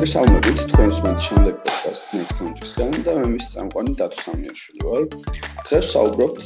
[0.00, 5.02] მოგესალმებით თქვენს მომენტ შემდეგ პოდკასტ Next Launch-ისგან და მე მის წამყვანი დათო სამიაშვილი ვარ.
[5.66, 6.38] დღეს საუბრობთ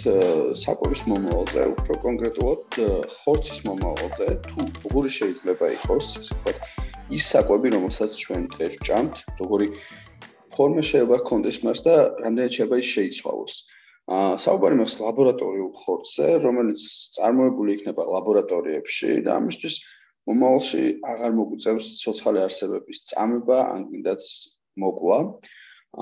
[0.62, 2.78] საკვების მომავალზე, უფრო კონკრეტულად
[3.14, 6.58] ხორცის მომავალზე, თუ როგორი შეიძლება იყოს, ასე ვთქვათ,
[7.14, 9.66] ის საკვები, რომელსაც ჩვენ დღეს ჭამთ, როგორი
[10.50, 11.94] ფორმა შეიძლება ჰქონდეს მას და
[12.26, 13.54] რამდენად შეიძლება ის შეიცვალოს.
[14.14, 16.82] აა საუბარი მას ლაბორატორიულ ხორცზე, რომელიც
[17.14, 19.78] წარმოებული იქნება ლაბორატორიებში და ამისთვის
[20.30, 24.22] მომავალში აღარ მოგვიწევს ცოცხალი არსებების წამება, ან კიდაც
[24.84, 25.18] მოკვა.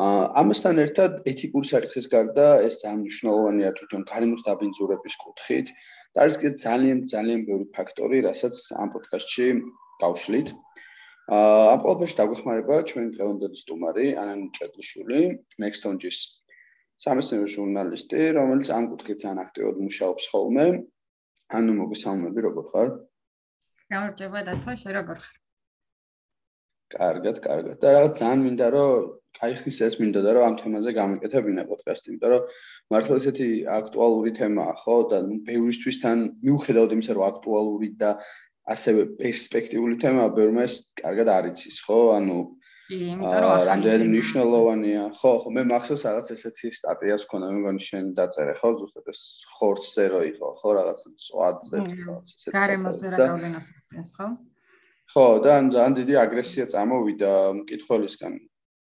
[0.03, 5.73] აა ამასთან ერთად ეთიკური საკითხის გარდა ეს ძალიან მნიშვნელოვანია თვითონ გარემოს დაბინძურების კუთხით
[6.15, 9.49] და არის კიდე ძალიან ძალიან ბევრი ფაქტორი, რასაც ამ პოდკასტში
[10.03, 10.49] გავშლით.
[11.39, 15.21] აა ამ ყველაფერში დაგვეხმარება ჩვენ დღევანდელი სტუმარი ანან ჭედლიშვილი,
[15.61, 16.19] Nextonjis
[17.03, 20.67] სამეცნიერო ჟურნალისტი, რომელიც ამ კუთხით ძალიან აქტიურად მუშაობს ხოლმე.
[21.59, 22.89] ანუ მოგესალმები, როგორ ხარ?
[23.93, 25.37] გამარჯობა დათო, შე როგორ ხარ?
[26.93, 27.77] კარგად, კარგად.
[27.83, 29.11] და რაღაც ძალიან მინდა რომ
[29.43, 32.43] აი ხის ეს მინდოდა რომ ამ თემაზე გამიკეთებინა პოდკასტი, იმიტომ რომ
[32.93, 33.49] მართლა ესეთი
[33.79, 34.97] აქტუალური თემაა, ხო?
[35.13, 38.11] და ბევრისთვის თან მიუხედავად იმისა, რომ აქტუალური და
[38.75, 42.01] ასევე პერსპექტიული თემა, ბევრმეს კარგად არ იცის, ხო?
[42.19, 42.39] ანუ
[42.91, 45.03] იმიტომ რომ რამდენი მნიშვნელოვანია.
[45.19, 49.21] ხო, ხო, მე მახსოვს რაღაც ესეთი სტატიას მქონდა, მე მგონი შენ დაწერე, ხო, ზუსტად ეს
[49.55, 52.55] ხორცზე რო იყო, ხო, რაღაც სვადზე, რაღაც ესეთი.
[52.59, 54.27] გარემოზე რა გავლენას ახდენს, ხო?
[55.13, 58.33] ხო, და ძალიან დიდი აგრესია წამოვიდა მკითხველისგან,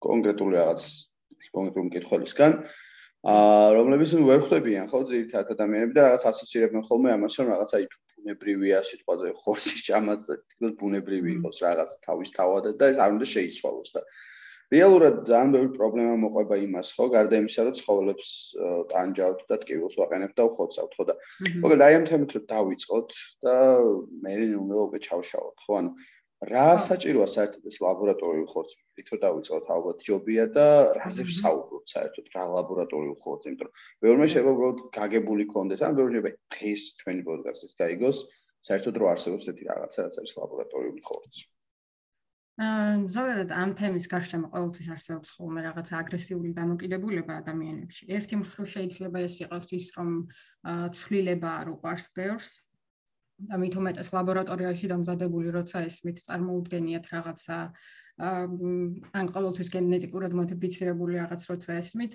[0.02, 0.82] კონკრეტული რაღაც
[1.54, 2.52] კონკრეტული მკითხველისგან.
[2.64, 2.93] აა
[3.24, 7.86] რომლებიც ვერ ხვდებიან ხო ძირითადად ადამიანები და რაღაც ასოცირებენ ხოლმე ამას რომ რაღაც აი
[8.20, 13.96] ბუნებრივია სიტყვაზე ხორცის ჭამაც თითქოს ბუნებრივი იყოს რაღაც თავის თავად და ეს არ უნდა შეიცვალოს
[13.96, 14.02] და
[14.74, 18.28] რეალურად ძალიან ბევრი პრობლემა მოყვება იმას ხო გარდა იმისა რომ ცხოველებს
[18.92, 21.14] ტანჯავთ და ტკივილს ვაყენებთ და უხოცავთ ხო და
[21.64, 23.08] მოგეთ აი ამ თემით რომ დავიწყოთ
[23.44, 23.56] და
[24.24, 25.90] მე ნუ უკვე ჩავშალოთ ხო ანუ
[26.50, 28.76] რა საჭიროა საერთოდ ეს ლაბორატორიული ხორცი?
[28.98, 30.66] თვითონ დავიწყოთ ალბათ ჯობია და
[30.98, 33.46] რაზე ვსაუბრობთ საერთოდ რა ლაბორატორიული ხორცი?
[33.50, 33.74] იმიტომ რომ
[34.04, 38.18] ბევრმა შეიძლება უბრალოდ გაგებული კონდეს, ან ბევრი შეიძლება დღეს ჩვენი პოდკასტის გაიგოს,
[38.68, 41.44] საერთოდ რო არსებობს ესეთი რაღაცა, რაც არის ლაბორატორიული ხორცი.
[42.54, 48.02] აა ზოგადად ამ თემის გარშემო ყოველთვის არსებობს ხოლმე რაღაც აგრესიული დამოკიდებულება ადამიანებში.
[48.14, 50.10] ერთი მხრივ შეიძლება ეს იყოს ის, რომ
[50.94, 52.50] ცვლილება არ უყარს ბევრს,
[53.38, 57.58] და მით უმეტეს ლაბორატორიაში დამზადებული როცა ისმით წარმოუდგენიათ რაღაცა
[58.14, 62.14] ან ყოველთვის გენეტიკურად მოდიფიცირებული რაღაც როცა ისმით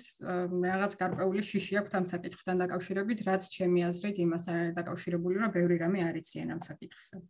[0.64, 5.76] რაღაც გარკვეული შიში აქვს ამ საკითხთან დაკავშირებით რაც ჩემი აზრით იმასთან არის დაკავშირებული რომ ბევრი
[5.84, 7.20] რამე არ იციან ამ საკითხზე.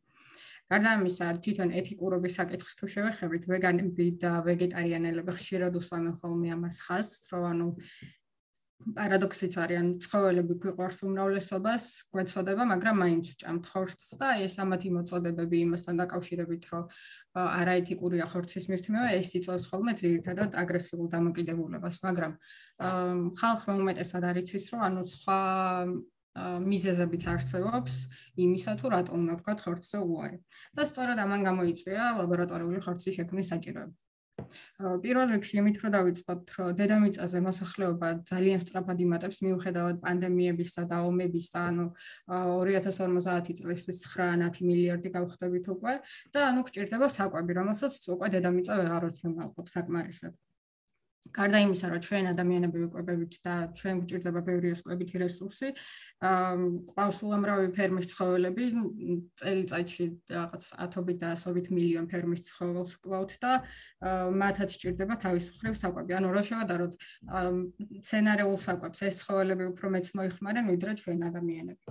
[0.70, 7.26] გარდა ამისა თვითონ ეთიკურობის საკითხს თუ შევეხებით ვეგანები და ვეგეტარიანელები ხშირად უსვამენ ხოლმე ამას ხაზს
[7.34, 7.68] რომ ანუ
[8.80, 15.56] პარადოქსიც არის, ან ცხოველები გვიყვარს უმრავლესობას, გვეცოდება, მაგრამ მაინც ვჭამთ ხორცს და ეს ამათი მოწოდებები
[15.68, 16.84] იმასთან დაკავშირებით, რომ
[17.36, 22.32] არაეთიკურია ხორცის მირთმევა, ეს იწვევს ხოლმე ძირითადად აგრესიულ დამოკიდებულებას, მაგრამ
[23.36, 25.40] ხალხმა უმეტესად არ იცის, რომ ანუ სხვა
[26.40, 27.94] მიზეზებიც არსებობს
[28.38, 30.38] იმისა თუ რატომ ვქოთ ხორცზე უარი.
[30.72, 33.94] და სწორედ ამან გამოიწვია ლაბორატორიული ხორცის შექმნის საჭიროება.
[35.04, 41.46] პირველ რიგში იმით რომ დავიწყოთ, რომ დედამიწაზე მოსახლეობა ძალიან სწრაფად იმატებს მიუხედავად პანდემიებისა და ომების
[41.54, 41.86] და ანუ
[42.28, 45.94] 2050 წლისთვის 9 მილიარდი გავხდებით უკვე
[46.34, 50.34] და ანუ გჭირდება საკვები, რომელსაც უკვე დედამიწა ვეღარ უზრუნველყოფს საკმარისად.
[51.28, 55.68] გარდა იმისა, რომ ჩვენ ადამიანები ვიკვებებით და ჩვენ გვჭირდება ბევრი ესკვებითი რესურსი,
[56.24, 56.54] აა
[56.96, 58.64] ყავს უამრავი ფერმის ცხოველები,
[59.40, 63.52] წელიწადში რაღაც ათობით და ასობით მილიონ ფერმის ცხოველს ვკლავთ და
[64.42, 66.16] მათაც სჭირდება თავის მხრივ საკვები.
[66.18, 66.92] ანუ რა შევადაროთ,
[68.00, 71.84] სცენარეულ საკვებს ეს ცხოველები უფრო მეც მოიხმარენ ვიდრე ჩვენ ადამიანები.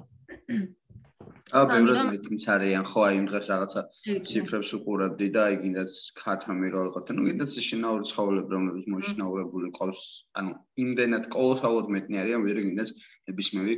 [1.50, 3.82] აა ბევრად მეტიც არიან ხო აი იმ დღეს რაღაცა
[4.30, 9.72] ციფრებს უყურებდი და აი კიდეც ქათამი რო იყო და ნუ კიდეც შინაური ცხოველები რომლებიც მოშინაურებული
[9.80, 10.04] ყავს
[10.42, 10.54] ანუ
[10.84, 12.94] იმდენად კოლოსალურად მეტნი არიან ვიდრე კიდეც
[13.32, 13.76] ნებისმიერი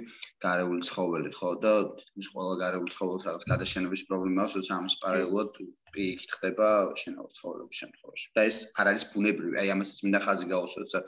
[0.48, 5.50] გარეული ცხოველი ხო და თითქმის ყველა გარეული ცხოველი რაღაც გადაშენების პრობლემა აქვს როცა ამის პარალელურად
[5.96, 6.68] პიკი ხდება
[7.00, 8.28] შინაური ცხოველების შემთხვევაში.
[8.36, 11.00] და ეს არ არის ბუნებრივი აი ამასაც მინდა ხაზი გაუსვა როცა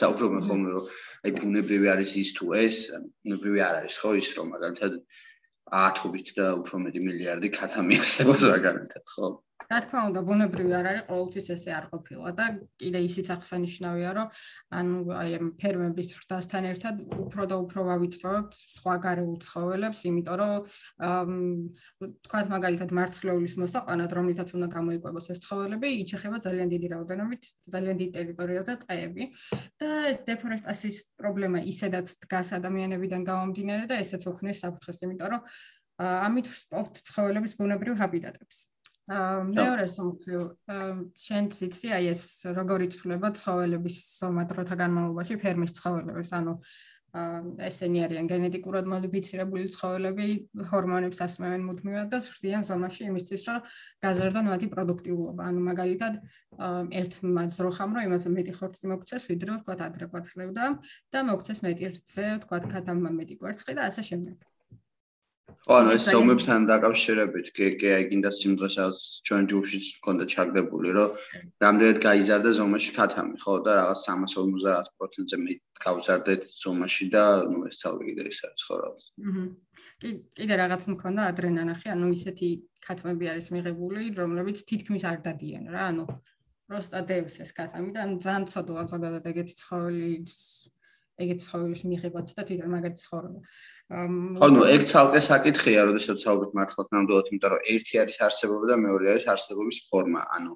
[0.00, 0.84] საუბრობენ ხოლმე რომ
[1.24, 2.76] აი ბუნებრივი არის ის თუ ეს
[3.24, 4.92] ბუნებრივი არ არის ხო ის რომ მაგალითად
[5.70, 9.30] ათობით და უფრო მეტი მილიარდი ქათამი არსებობს მაგალითად, ხო?
[9.72, 12.46] რა თქმა უნდა, ბუნებრივი არ არის, ყოველთვის ესე არ ყოფილა და
[12.76, 14.26] კიდე ისიც აღსანიშნავია, რომ
[14.78, 20.52] ანუ აი ამ ფერმების ხრთასთან ერთად უფრო და უფრო ვავიწროებთ სხვა გარეულ ცხოველებს, იმიტომ რომ
[22.28, 27.42] თქვათ მაგალითად მარცვლეულის მოსაყვანად, რომლითაც უნდა გამოიკვებოს ეს ცხოველები, იჩეხება ძალიან დიდი რაოდენობით,
[27.72, 29.24] ძალიან დიდ ტერიტორიაზე ტყეები
[29.80, 35.42] და ეს დეფორესტაციის პრობლემა ისედაც დგას ადამიანებიდან გამომდინარე და ესეც ოქნეს საფრთხეს, იმიტომ რომ
[36.02, 38.71] ამით ვსპობთ ცხოველების ბუნებრივ ჰაბიტატებს.
[39.10, 40.42] მეორე სამხრივ
[41.18, 42.22] შენ ციცი აი ეს
[42.54, 46.54] როგორ იცვლება ცხოველების ზომა დროთა განმავლობაში ფერმის ცხოველების ანუ
[47.68, 50.28] ესენი არიან გენეტიკურად მოდიფიცირებული ცხოველები
[50.70, 53.66] ჰორმონებს ასმევენ მუდმივად და ზრდიან ზომაში იმისთვის რომ
[54.06, 55.42] გაზარდონ მათი პროდუქტიულობა.
[55.50, 56.14] ანუ მაგალითად
[57.02, 57.12] ერთ
[57.58, 60.64] ძროხამ რომ იმაზე მეტი ხორცი მოგცეს ვიდრე თქვა ადრე ყვაცლებდა
[61.12, 64.51] და მოგცეს მეტი რძე თქვა ქათამმა მეტი კვერცხი და ასე შემდეგ
[65.66, 68.96] ხო, ანუ ეს ზომებთან დაკავშირებით, კი, კი, აი გინდა სიმღერასაც
[69.28, 71.10] ჩვენ ჯუშიც მქონდა ჩაგდებული, რომ
[71.64, 75.54] რამდენად გაიზარდა ზომაში ქათამი, ხო, და რაღაც 350%-ზე მე
[75.84, 79.04] გავზარდეთ ზომაში და ნუ ეს ცალკე კიდე ის არის ხო რაღაც.
[79.28, 79.44] აჰა.
[80.02, 82.48] კი, კიდე რაღაც მქონდა ადრენანახი, ანუ ისეთი
[82.82, 86.04] ქათმები არის მიღებული, რომლებიც თითქმის არ დადიან რა, ანუ
[86.72, 90.12] პროსტა დევს ეს ქათამი და ანუ ძალიან ცოდვა ზოგადად ეგეთი ცხოველი
[91.24, 93.40] ეგეთი ცხოველის მიღებაც და თვითონ მაგათი ცხოვრება.
[94.40, 98.76] ხო, ნუ ეგ ცალკე საკითხია, როდესაც საუბრობთ მართლაც ნამდვილად, იმიტომ რომ ერთი არის არსებობა და
[98.86, 100.22] მეორე არის არსებობის ფორმა.
[100.36, 100.52] ანუ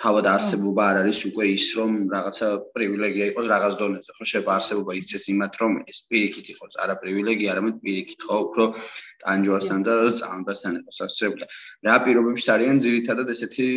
[0.00, 4.92] თავად არსებობა არ არის უკვე ის, რომ რაღაცა პრივილეგია იყოს რაღაც დონეზე, ხო შეიძლება არსებობა
[5.00, 8.64] იქცეს იმათ, რომ ეს პირიქით იყოს, არა პრივილეგია, არამედ პირიქით, ხო, უფრო
[9.24, 11.44] ტანჯვასთან და წამბასთან იყოს ასწრებდა.
[11.84, 13.68] რა პირობებში არიან ძირითადად ესეთი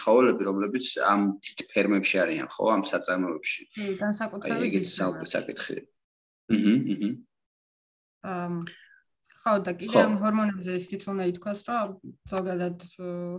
[0.00, 3.62] ცხოველები, რომლებიც ამ თით ფერმებში არიან, ხო, ამ საწარმოებში.
[3.76, 4.96] კი, განსაკუთრებით ის
[5.36, 5.84] საკითხია.
[6.48, 6.74] აჰა,
[8.24, 8.85] აჰა.
[9.46, 11.90] ხო და კიდე ამ ჰორმონებზე ისიც უნდა ითქვას, რომ
[12.26, 12.82] ზოგადად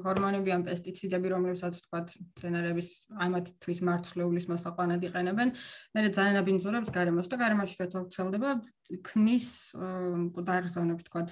[0.08, 2.90] ჰორმონები ან პესტიციდები, რომლებსაც ვთქვათ, ცენარების
[3.28, 5.52] ამათთვის მარცვლეულის მოსაყვანად იყენებენ,
[5.92, 8.50] მე ძალიან აბინძურებს გარემოს და გარემოში რაც აღწელდება,
[9.04, 9.48] ქმნის
[10.32, 11.30] მკვდარ ზონებს, ვთქვათ,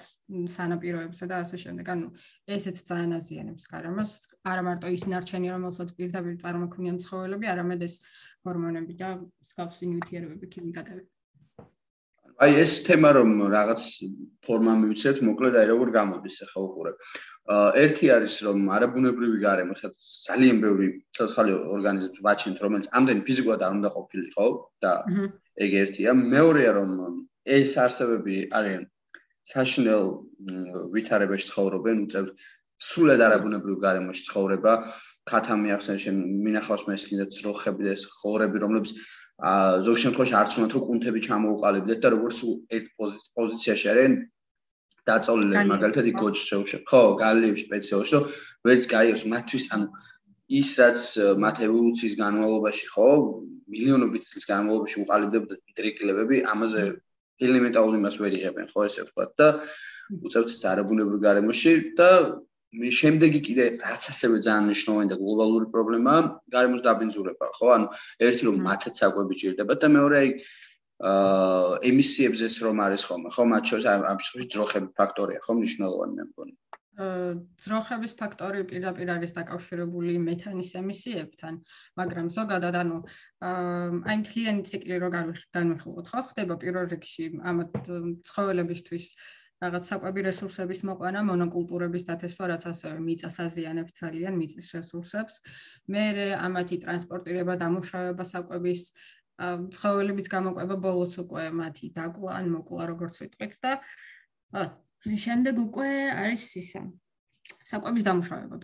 [0.52, 1.86] სანაპიროებსა და ასე შემდეგ.
[1.96, 2.06] ანუ
[2.52, 4.12] ესეც ძალიან აზიანებს გარემოს,
[4.44, 8.04] არა მარტო ის ნარჩენი, რომელსაც პირდაპირ წარმოქმნიან ცხოველები, არამედ ეს
[8.44, 11.15] ჰორმონები და მსგავსი ნივთიერებები, ქიმიკატები.
[12.36, 13.82] აი ეს თემა რომ რაღაც
[14.44, 16.92] ფორმა მივცეთ, მოკლედ აი როგორ გამოდის ახლა უყურე.
[17.46, 23.60] აა ერთი არის რომ არაბუნებრივი გარემო, სადაც ძალიან ბევრი ცოცხალი ორგანიზმი ვაჩენთ, რომელიც ამდენ ფიზიკურად
[23.64, 24.46] არ უნდა ყოფილიყო
[24.84, 24.92] და
[25.64, 26.10] ეგ ერთია.
[26.12, 26.90] მეორეა რომ
[27.56, 28.82] ეს არსებები არიან
[29.52, 30.04] საშნელ
[30.92, 32.30] ვითარებაში ცხოვრობენ, უწევთ
[32.84, 34.72] სრულად არაბუნებრივ გარემოში ცხოვრება.
[35.26, 36.16] ქათამი ახსენ შენ
[36.46, 36.94] მინახავს მე
[37.34, 42.38] ძროხები და ეს ხორები, რომლებიც ა ზოგ შემთხვევაში არც უნდა თუ კუნთები ჩამოუყალიბდეთ და როგორც
[42.76, 42.86] ერთ
[43.36, 44.14] პოზიციაში არიან
[45.10, 48.24] დაწოლილები მაგალითად იქ გოჩშოუშე ხო გალიევში სპეციალში რომ
[48.66, 49.86] ვერც გაიოს მათთვის ანუ
[50.60, 51.00] ის რაც
[51.44, 53.08] მათ ევოლუციის განმავლობაში ხო
[53.76, 56.82] მილიონობით წლის განმავლობაში უყალიბდებოდა ტრიკლებები ამაზე
[57.46, 59.48] ელემენტარულ იმას ვერ იღებენ ხო ესე ვთქვათ და
[60.26, 62.10] უცებთ არაბუნებრივ გარემოში და
[62.76, 66.20] მე შემდეგი კიდე რაც ასევე ძალიან მნიშვნელოვანი და გლობალური პრობლემაა
[66.54, 67.66] გარემოს დაბინძურება, ხო?
[67.76, 67.86] ანუ
[68.28, 70.30] ერთი რომ მათაც საკვები ჭირდება და მეორე აი
[71.06, 73.42] აა ემისიებზეც რომ არის ხოლმე, ხო?
[73.52, 76.54] მათ შორის ამ შემთხვევაში ძროხების ფაქტორია, ხო, მნიშვნელოვანი მე მგონი.
[76.96, 81.54] აა ძროხების ფაქტორი პირდაპირ არის დაკავშირებული მეთანის ემისიებთან,
[82.00, 82.98] მაგრამ ზოგადად ანუ
[83.44, 85.08] აა აი მთლიანი ციკლი რო
[85.52, 86.20] განვიხილოთ, ხო?
[86.32, 87.56] ხდება პირველ რიგში ამ
[88.24, 89.04] ცხოველებისთვის
[89.62, 95.34] რაღაც საკვები რესურსების მოყვანა, მონოკულტურების დათესვა, რაც ასევე მიწას აზიანებს ძალიან მიწის რესურსებს.
[95.88, 96.04] მე
[96.36, 98.82] ამათი ტრანსპორტირება, დამუშავება საკვების
[99.36, 103.72] ცხოველების გამოყვება ბოლოს უკვე მათი დაკლა ან მოკლა როგორც ვიტყვით და
[105.04, 105.90] შემდეგ უკვე
[106.24, 106.82] არის ისა
[107.70, 108.56] საკვების დამუშავება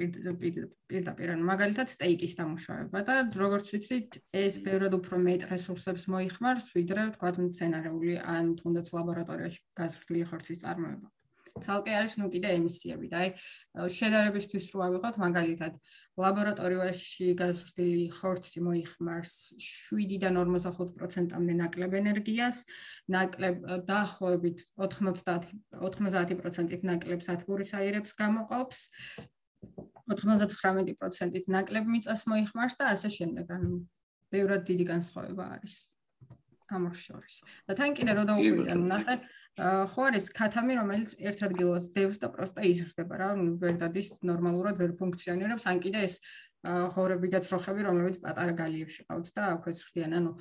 [0.91, 7.09] პირდაპირ ანუ მაგალითად სტეიკის დამუშავება და როგორც ვიცით ეს ბევრად უფრო მეტ რესურსებს მოიხმარს ვიდრე
[7.17, 11.09] თქვა მცენარეული ან თუნდაც ლაბორატორიაში გაზრდილი ხორცის წარმოება.
[11.61, 15.77] ცალკე არის ნუ კიდე ემისიები და აი შედარებისთვის რო ავიღოთ მაგალითად
[16.23, 22.65] ლაბორატორიაში გაზრდილი ხორცი მოიხმარს 7-დან 45%-მდე ნაკლებ ენერგიას,
[23.13, 23.57] ნაკლებ
[23.89, 28.81] დაახლოებით 90 90%-ით ნაკლებ სათბურის აირებს გამოყოფს.
[30.13, 33.57] 99%-ით ნაკლებ მიწას მოიხმარს და ასე შემდეგ.
[33.57, 33.73] ანუ
[34.33, 35.92] ბევრად დიდი განსხვავება არის
[36.73, 37.37] ამ შორის.
[37.69, 39.15] და თან კიდე რო დაუკვირდე, ნახე
[39.93, 44.97] ხო არის ქათამი, რომელიც ერთ ადგილას დევს და პროსტა იზრდება რა, ვერ დადის ნორმალურად ვერ
[44.97, 46.15] ფუნქციონირებს, ან კიდე ეს
[46.63, 50.33] ხორები და ცროხები, რომლებიც პატარა გალიებში ყავთ და აქვე ზრდიან, ანუ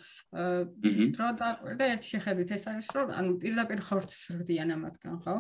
[1.17, 1.49] დრო და
[1.81, 5.35] და ერთ შეხედვით ეს არის, რომ ანუ პირდაპირ ხორცს ზრდიან ამათგან, ხო?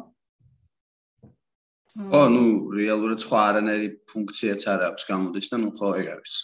[2.01, 2.43] ო, ნუ
[2.75, 6.35] რეალურად სხვა არანაირი ფუნქციაც არ აქვს გამოდის და ნუ ხო ეგ არის.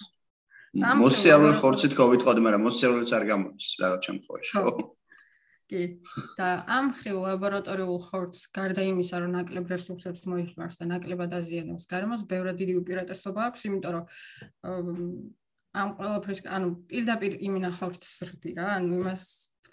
[0.78, 4.72] მოსიარულე ხორცით გოვიტყოდი, მაგრამ მოსიარულეც არ გამოდის რაღაც შემთხვევაში, ხო?
[5.68, 5.82] კი
[6.40, 12.24] და ამ ხრივ ლაბორატორიულ ხორცს გარდა იმისა რომ ნაკლებ რესურსებს მოიხმარს და ნაკლებად აზიანებს გარემოს
[12.32, 14.06] ბევრად დიდი უპირატესობა აქვს იმიტომ რომ
[15.82, 19.24] ამ ყველაფრის ანუ პირდაპირ იმინა ხორცს ზრდი რა ანუ იმას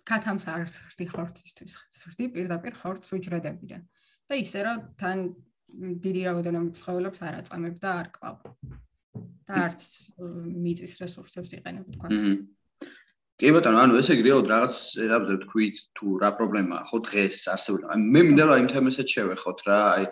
[0.02, 3.86] ქათამს არ ზრდი ხორცისთვის ზრდი პირდაპირ ხორცს უჯრედებიდან
[4.28, 5.18] და ისე რომ თან
[5.74, 8.36] დიდი რაოდენობით ცხოველებს არ აწამებ და არ კლავ.
[9.48, 9.82] და არც
[10.64, 12.08] მიწის რესურსებს იყენებ თქვა.
[13.34, 17.84] კი ბატონო, ანუ ესე იგი რეალურად რაღაც ეტაპზე თქვით თუ რა პრობლემაა ხო დღეს არსებული.
[17.90, 20.04] აი მე მინდა რომ აი თემასაც შევეხოთ რა, აი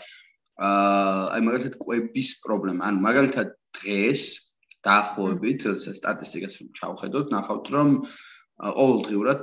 [0.63, 2.81] აა აი მაგალითად კვების პრობლემა.
[2.89, 4.23] ანუ მაგალითად დღეს
[4.83, 7.89] დაახლოებით, როდესაც სტატისტიკას რომ ჩავხედოთ, ნახავთ რომ
[8.59, 9.41] ყოველდღიურად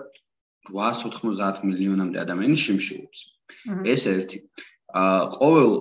[0.75, 3.19] 890 მილიონამდე ადამიანი შიმშილობს.
[3.87, 4.37] ეს ერთი.
[4.91, 5.71] აა ყოველ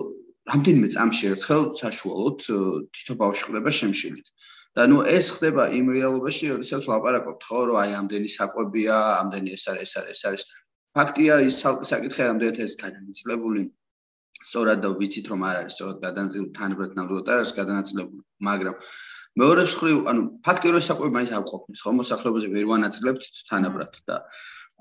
[0.51, 2.39] რამდენიმე წამში ერთხელ საშუალოდ
[2.95, 4.27] თითო ბავშვი ხდება შემშილით.
[4.77, 9.63] და ნუ ეს ხდება იმ რეალობაში, როდესაც ლაპარაკობთ ხო, რომ აი ამდენი საკვებია, ამდენი ეს
[9.71, 10.43] არის, ეს არის, ეს არის.
[10.97, 11.55] ფაქტია ის
[11.91, 13.63] საკითხი რამდენად ეს გადანაწილებული.
[14.39, 18.75] სწორად და ვიცით რომ არ არის სწორად გადანაწილებული თანაბრად ნამდვილად არ არის გადანაწილებული, მაგრამ
[19.41, 24.15] მეორე მხრივ, ანუ ფაქტია რომ საკვები მაინც არ ყოფნის, ხო, მოსახლეობაზე ვერ ვანაწილებთ თანაბრად და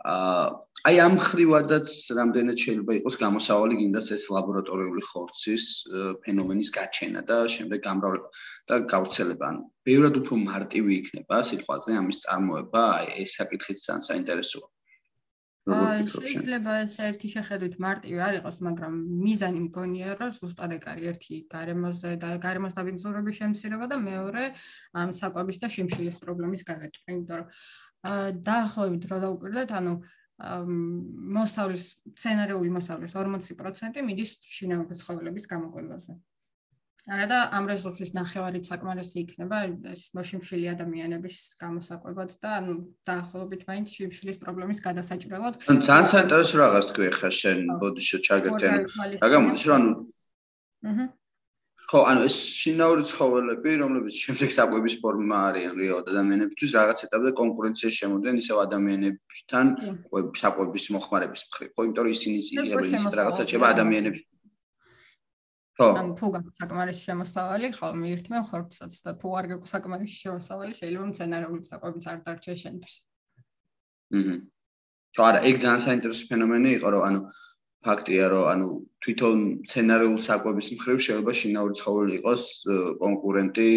[0.07, 5.65] აი ამ ხრივადაც რამდენად შეიძლება იყოს გამოსავალი გინდას ეს ლაბორატორიული ხორცის
[6.23, 8.31] ფენომენის გაჩენა და შემდეგ გამრავლება
[8.71, 9.45] და გავრცელება.
[9.51, 14.69] ანუ ბევრად უფრო მარტივი იქნება სიტყვაზე ამის წარმოება, აი ეს საკითხიც ძალიან საინტერესოა.
[15.69, 18.93] აი შეიძლება ეს ერთი შეხედვით მარტივი არ იყოს, მაგრამ
[19.25, 24.45] მიზანი მგონია რომ ზუსტად ეგ არის ერთი გარემოზე და გარემოს დაბინძურების შემცირება და მეორე
[24.97, 27.53] ამ საკვების და შიმშილის პრობლემის გადაჭრა, იმიტომ რომ
[28.05, 29.95] დაახლოებით რა დაუკვირდეთ, ანუ
[30.39, 36.15] მოსავლის სცენარიული მოსავლის 40% მიდის შინაური ცხოველების გამოყენებაზე.
[37.09, 39.59] არა და ამ რესურსის ნახევარით საკმარისი იქნება
[39.97, 42.75] ეს მოშიმშილი ადამიანების გამოსაკვებად და ანუ
[43.09, 45.55] დაახლოებით მაინც შიმშილის პრობლემის გადასაჭრელად.
[45.73, 48.81] ან ძალიან საინტერესო რაღაც თქვი ხა შენ ბოდიშო ჩაგეთენ.
[49.25, 49.91] რა გამოდის რომ ანუ
[50.85, 51.07] აჰა
[51.89, 57.97] ხო, ანუ ეს შინაური ცხოველები, რომლებიც შემდეგ საკვების ფორმა არიან რეალ ადამიანებისთვის, რაღაც ეტაპზე კონკურენციაში
[58.03, 59.67] შემოდნენ ისევ ადამიანებთან
[60.41, 61.71] საკვების მოხმარების მხრივ.
[61.73, 64.21] ხო, იმიტომ რომ ისინი იღებენ ის რაღაცა შეება ადამიანებს.
[65.79, 65.89] ხო.
[65.97, 71.65] ან გაქვს საკმარისი შემოსავალი, ხო, მიირთმევ ხორცსაც და თუ არ გაქვს საკმარისი შემოსავალი, შეიძლება მცენარეული
[71.73, 72.95] საკვების არ დარჩეს შენთვის.
[74.19, 74.35] აჰა.
[75.17, 77.21] ხო, არა, ეგ ძალიან საინტერესო ფენომენი იყო, რომ ანუ
[77.89, 78.69] ფაქტია რომ ანუ
[79.05, 79.39] თვითონ
[79.71, 82.45] სცენარიულ საკვების მხრივ შეიძლება შინაური ცხოველი იყოს
[83.03, 83.69] კონკურენტი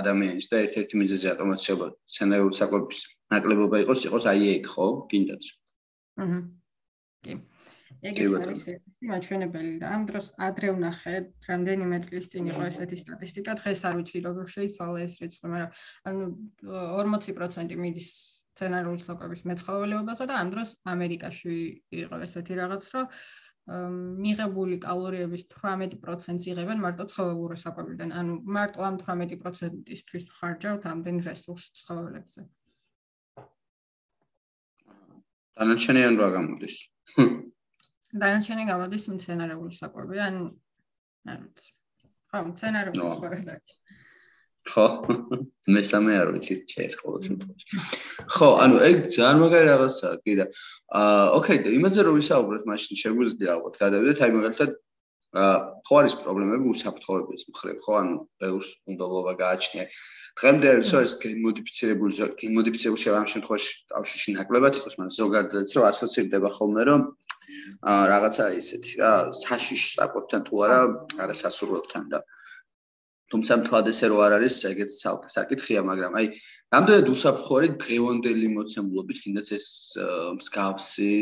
[0.00, 3.00] ადამიანის და ერთ-ერთი მიზეზი რატომაც შეიძლება სცენარიულ საკვების
[3.34, 4.86] ნაკლებობა იყოს იყოს აი ეგ ხო?
[5.12, 5.42] კიდაც
[6.24, 6.38] აჰა.
[7.24, 7.34] კი.
[8.04, 11.14] ეგეც არის ერთი მაჩვენებელი და ამ დროს ადრე ვნახე
[11.48, 15.70] რამდენიმე წლის წინ იყო ესეთი სტატისტიკა დღეს არ ვიცი როგორ შეიცვალა ეს რიცხვი მაგრამ
[16.10, 16.24] ანუ
[16.68, 18.10] 40% მიდის
[18.54, 21.54] სცენარული სოკების მეცხოველეობაზე და ამ დროს ამერიკაში
[22.02, 23.08] იყო ესეთი რაღაც, რომ
[23.64, 28.12] მიღებული კალორიების 18%-ს იღებენ მარტო ცხოველური საკვებიდან.
[28.12, 32.44] ანუ მარტო ამ 18%-ისთვის ხარჯავთ ამდენ რესურსს ცხოველებზე.
[35.56, 36.76] დანარჩენი ან რა გამოდის?
[38.20, 40.34] დანარჩენი გამოდის მცენარეული საკვები, ან
[41.24, 41.70] არ ვიცი.
[42.30, 43.58] ხო, მცენარეული საკვები.
[44.64, 44.84] ხო?
[45.76, 47.66] მესამე არ ვიცი შეიძლება ყოველ შემთხვევაში.
[48.34, 50.44] ხო ანუ ეგ ძალიან მაგარი რაღაცაა კი და
[51.00, 54.70] აა ოკეი იმაზე რომ ვისაუბროთ მაშინ შეგვიძლია ალბათ გადავიდეთ აი მაგალითად
[55.44, 59.84] აა ხო არის პრობლემები უსაფრთხოების მხრივ ხო ანუ ბევრს უნდობლობა გააჩნია.
[60.40, 66.48] დღემდე არის ეს გენმოდიფიცირებული გენმოდიფიცირებული შეიძლება ამ შემთხვევაში კავშირში ნაკლებად იყოს მაგრამ ზოგადად რომ ასოცირდება
[66.56, 67.00] ხოლმე რომ
[67.92, 69.12] აა რაღაცა ისეთი რა
[69.44, 70.80] საშიშ საკუთთან თუ არა
[71.24, 72.42] არასასურველთან და აა
[73.34, 74.92] თუმცა მთლად ესე რო არ არის, ეგეც
[75.34, 76.26] საკითხია, მაგრამ აი,
[76.70, 79.66] რამდენად უსაფრთხო არის დღევანდელი მოცემულობით, კიდაც ეს
[80.38, 81.14] მსგავსი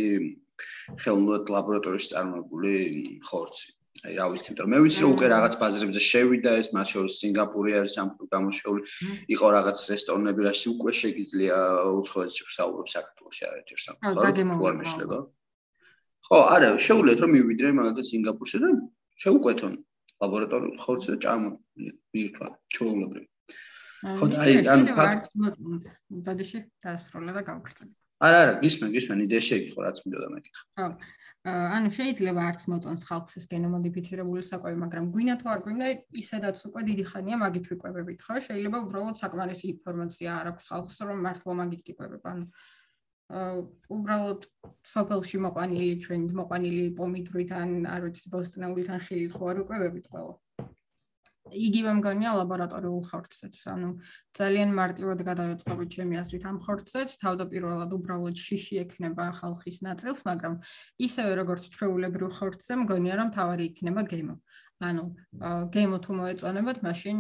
[1.01, 2.73] ხელოვნურად ლაბორატორიაში წარმოებული
[3.25, 3.69] ხორცი.
[4.03, 7.71] აი, რა ვიცი, თუმცა მე ვიცი, რომ უკვე რაღაც ბაზრებზე შევიდა ეს, მათ შორის სინგაპური
[7.81, 8.83] არის ამ გამოშვეული,
[9.33, 11.57] იყო რაღაც რესტორნები, რაში უკვე შეგიძლია
[12.01, 15.21] უცხოეთში ვსაუბრობ საქართველოში არ ერთერს ამ ხო,
[16.29, 18.69] ხო, არა, შეუძლიათ რომ მივიდრე მაგალითად სინგაპურში და
[19.23, 19.75] შეუკვეთონ
[20.23, 21.49] ლაბორატორიული ხორცი და ჭამა
[22.15, 23.25] მირთვა ჩაულებრივ.
[24.03, 25.33] ხო და აი ან ფაქტ
[26.27, 27.93] ბადიში დაასრულა და გავგრძელე.
[28.23, 30.65] არა არა გისმენ გისმენ იდეა შეიგიყო რაც მინდოდა მეკითხა.
[30.79, 30.89] ხო.
[31.43, 35.87] ანუ შეიძლება არც მოწონს ხალხს ეს გენომოდიფიცირებული საკვები, მაგრამ გვინა თუ არ გვინა,
[36.23, 38.35] ისედაც უკვე დიდი ხანია მაგით ვიკვებებით, ხო?
[38.47, 42.29] შეიძლება უბრალოდ საკმარისი ინფორმაცია არ აქვს ხალხს, რომ მართლა მაგით იკვებება.
[42.31, 42.45] ანუ
[43.33, 44.47] უბრალოდ
[44.93, 50.35] სოფელში მოყვანილი ჩვენ მოყვანილი პომიდრით ან არ ვიცი ბოსტნეულით ან ხილით ხო არ უყვებებით ყველა.
[51.53, 53.89] იგივე მგონია ლაბორატორიულ ხორცზეც, ანუ
[54.39, 60.55] ძალიან მარტივად გადავეწყობით ჩემი აზრით ამ ხორცზეც, თავდაპირველად უბრალოდ შიში ექნება ხალხის ნაწილს, მაგრამ
[60.97, 64.37] ისევე როგორც ჩვეულებრივ ხორცზე მგონია რომ თავარი იქნება გემო.
[64.83, 65.05] ანუ
[65.75, 67.17] გემო თუ მოეწონებათ, მაშინ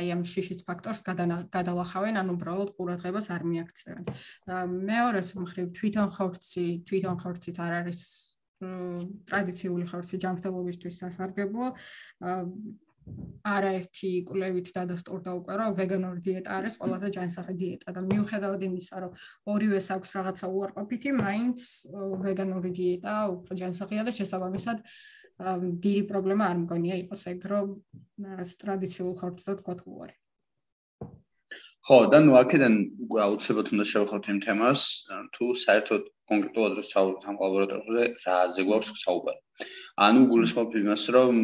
[0.00, 4.04] აი ამ შიშის ფაქტორს გადალახავენ, ანუ უბრალოდ ყურადღებას არ მიაქცევენ.
[4.90, 8.00] მეორეს მხრივ თვითონ ხორცი, თვითონ ხორციც არ არის
[8.60, 11.68] ტრადიციული ხორცი ჯანმრთელობისთვის სასარგებლო
[13.50, 19.16] არაერთი კვლევით დადასტურდა უკვე რომ ვეგანური დიეტა არის ყველაზე ჯანსაღი დიეტა და მიუხედავად იმისა რომ
[19.54, 21.58] ორივეს აქვს რაღაცა უარყოფითი მაინც
[22.26, 24.84] ვეგანური დიეტა უფრო ჯანსაღია და შესაბამისად
[25.40, 27.68] დიდი პრობლემა არ მგონია იყოს ეგ რომ
[28.28, 30.18] რაღაც ტრადიციულ ხორცზე თქვა თუ არის
[31.88, 32.74] ხო და ნუ აქედან
[33.08, 34.82] უკვე აუცილებლად უნდა შევხვდეთ იმ თემას
[35.34, 39.40] თუ საერთოდ კონკრეტულად რო საუბრობთ ამ ლაბორატორიაზე რაზე გვაქვს საუბარი.
[40.06, 41.34] ანუ გულისხმობ იმას რომ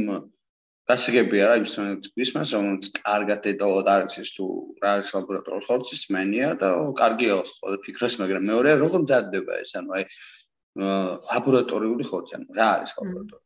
[0.90, 4.44] გასაგებია რა იმ სპეციფიკას რომელიც კარგად დეტალურად არის ის თუ
[4.84, 6.68] რა არის ლაბორატორიის ხორცის მენია და
[7.00, 10.04] კარგია ყოველ ფიქრს მაგრამ მეორე როგორ მზადდება ეს ანუ აი
[11.32, 13.45] ლაბორატორიული ხორცი ანუ რა არის ლაბორატორიული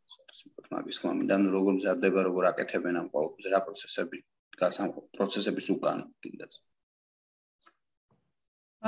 [0.75, 4.19] მაგის ხმამდან როგორ მზადდება როგორ აკეთებენ ამ ყოველთვის რა პროცესები
[4.57, 6.53] დგას ამ პროცესების უკან კიდეც.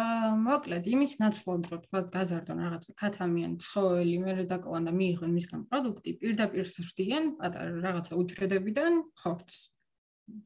[0.02, 5.60] აა მოკლედ იმის ნაცვლად რო თქვა გაზარდონ რაღაც ქათამიან ცხოველი მე დაკოვან და მიიღონ მისგან
[5.68, 9.60] პროდუქტი პირდაპირ სრდიან პატარა რაღაცა უჯრედებიდან ხორცს.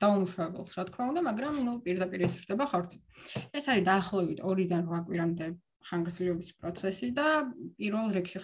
[0.02, 2.98] დაუმშავებელს რა თქმა უნდა მაგრამ ნუ პირდაპირ ისრდება ხორცი
[3.58, 5.46] ეს არის დაახლოებით 2-დან 8 კვირამდე
[5.86, 7.26] ხანგრძლივობის პროცესი და
[7.78, 8.40] პირველ რიგში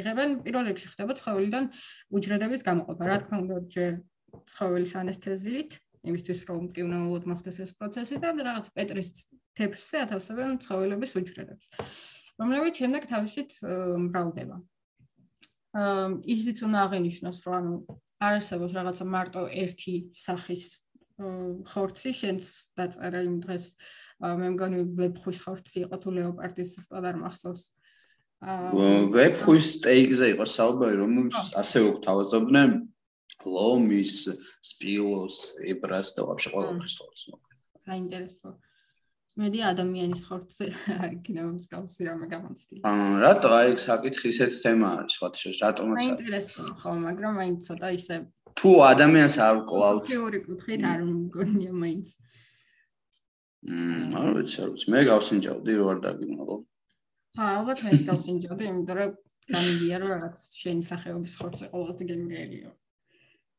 [0.00, 1.64] იღებენ პირველ რიგში ხდება ცხოველიდან
[2.16, 3.02] უჯრედების გამოყოფა.
[3.08, 3.92] რა თქმა უნდა ჯერ
[4.52, 5.72] ცხოველის ანესთეზიით
[6.08, 9.10] იმისთვის რომ მკივნეულად მოხდეს ეს პროცესი და რაღაც პეტრის
[9.58, 11.66] თეფშზე ათავსებენ ცხოველების უჯრედებს
[12.38, 13.50] რომლებიც შემდეგ თავისით
[14.08, 14.56] მრავლდება.
[15.78, 17.72] აა ისიც უნდა აღინიშნოს რომ ანუ
[18.18, 20.64] არსებობს რაღაცა მარტო ერთი სახის
[21.18, 22.48] ხორცი შენს
[22.78, 23.64] დაწერა იმ დღეს
[24.18, 27.62] მე მგონი ვებხვის ხორცი იყო თუ ლეოპარდის ზუსტად არ მახსოვს.
[28.42, 32.70] აა ვებხვის სტეიკზე იყო საუბარი რომელიც ასევე გვთავაზობდნენ
[33.46, 34.14] ლომის,
[34.70, 35.36] სპილოს,
[35.70, 37.58] ებრას და ვაფშე ყველაფრის ხორცს მოკლედ.
[37.86, 38.48] საინტერესო.
[39.38, 40.66] მედი ადამიანის ხორცზე
[41.16, 42.76] იქნება მსგავსი რამე გამოცდი.
[42.90, 43.48] აა რატო?
[43.54, 48.16] აი საკითხი ისეთ თემა არის სხვა შეს რატომაც საინტერესო ხო მაგრამ მაინც ცოტა ისე
[48.58, 52.18] თუ ადამიანს არ ყოლავთ თეორიული კუთხით არ მგონია მაინც
[53.66, 54.90] მმ არ ვიცი არ ვიცი.
[54.94, 56.56] მე გავსინჯავდი რო არ დაგიმალო
[57.36, 59.16] ხა ალბათ მე გავსინჯავდი იმიტომ რომ
[59.54, 62.70] გამიგია რომ რაღაც შენი სახეობის ხორცი ყველაზე გემრიელიო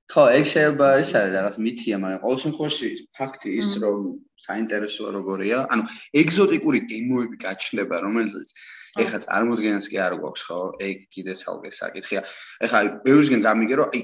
[0.10, 3.98] ხო, ეგ შეიძლება ის არის რაღაც მითია, მაგრამ ყოველ შემთხვევაში ფაქტი ის, რომ
[4.46, 5.84] საინტერესოა როგორია, ანუ
[6.22, 8.50] ეგზოტიკური გემოები გაჩნდება, რომელიც
[9.04, 10.60] ეხლა წარმოადგენს კი არ გვაქვს, ხო?
[10.88, 12.22] ეგ კიდე ცალკე საკითხია.
[12.66, 14.02] ეხლა ბევრისგან გამიგე, რომ აი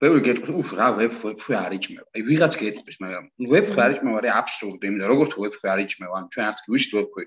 [0.00, 2.06] ბევრი გეტყვის, უფ რა ვეფხვე, ვეფხვე არ იჭმევა.
[2.28, 6.28] ვიღაც გეტყვის, მაგრამ ნუ ვეფხვე არ იჭმევა, რა აბსურდი, იმიტომ როგორც ვეფხვე არ იჭმევა, ანუ
[6.32, 7.24] ჩვენ არც ვიცით ვეფხვე.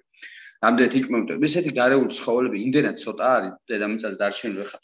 [0.63, 1.33] ამდენად იჭმევდა.
[1.47, 4.77] ესეთი გარეული ცხოველები იმდენად ცოტა არის დედამიწაზე დარჩენილი ხა.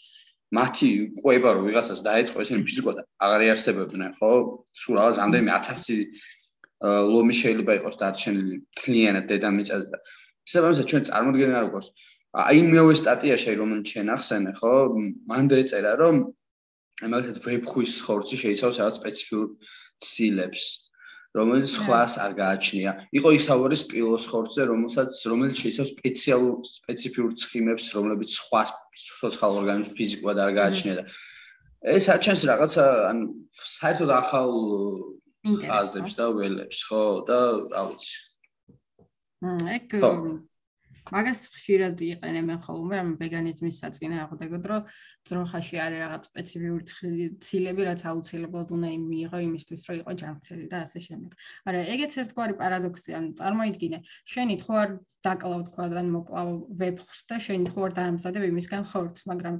[0.50, 0.88] მათი
[1.22, 4.32] ყვება რომ ვიღაცას დაეწყო ესენი ფიზიკურად აღარ ეარსებებდნენ, ხო?
[4.82, 5.98] სულ რაღაც რამდენიმე 1000
[7.14, 9.98] ლომი შეიძლება იყოს დარჩენილი მთლიანად დედამიწაზე და
[10.50, 11.90] შესაბამისად ჩვენ წარმოგვიდგენა რა გვყავს.
[12.30, 14.74] აი მეორე სტატიაში, რომელიც ჩვენ ახსენე, ხო,
[15.30, 16.16] მანდე ეწერა, რომ
[17.04, 19.48] მაგალითად ვებხვის ხორცი შეიცავს რაღაც სპეციფიურ
[20.04, 20.64] ცილებს
[21.38, 22.92] რომელიც ხვას არ გააჩნია.
[23.14, 28.62] იყო ისავარი სპილოს ხორცზე, რომელსაც რომელიც შეიცავს სპეციალურ სპეციფიურ ცხიმებს, რომლებიც სხვა
[28.98, 31.04] სოციალურ ორგანიზმს ფიზიკურად არ გააჩნია და
[31.96, 33.26] ეს აჩენს რაღაცა ანუ
[33.78, 34.52] საერთოდ ახალ
[35.64, 37.40] ფაზებს და ველებს, ხო და
[37.72, 38.16] რა ვიცი.
[39.46, 39.86] მ ეგ
[41.10, 44.82] მაგას ხშირად იყენებენ ხოლმე ამ ვეგანიზმის საწინააღმდეგოდ, რომ
[45.30, 46.84] ძროხაში არის რაღაც სპეციფიური
[47.44, 51.32] ცილები, რაც აუცილებლად უნდა მიიღო იმისთვის, რომ იყო ჯანმრთელი და ასე შემდეგ.
[51.68, 53.98] არა, ეგეც ერთგვარი პარადოქსია, ანუ წარმოიდგინე,
[54.30, 59.24] შენი თუ არ დაკლავ თქვა და მოკლავ ვებხს და შენი თუ არ დაამზადებ იმისგან ხორცს,
[59.28, 59.56] მაგრამ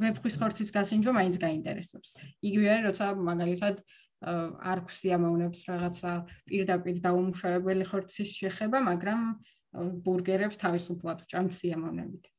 [0.00, 2.08] ვებხის ხორცის გასინჯვა მაინც გაინტერესებს.
[2.40, 3.76] იგივე არის, როცა მაგალითად
[4.20, 6.12] არ ქსიამოვნებს რაღაცა
[6.48, 9.20] პირდაპირ დაუმუშავებელი ხორცის შეხება, მაგრამ
[10.04, 12.30] ბურგერებს თავისუფლად ჭამს სიამოვნებით.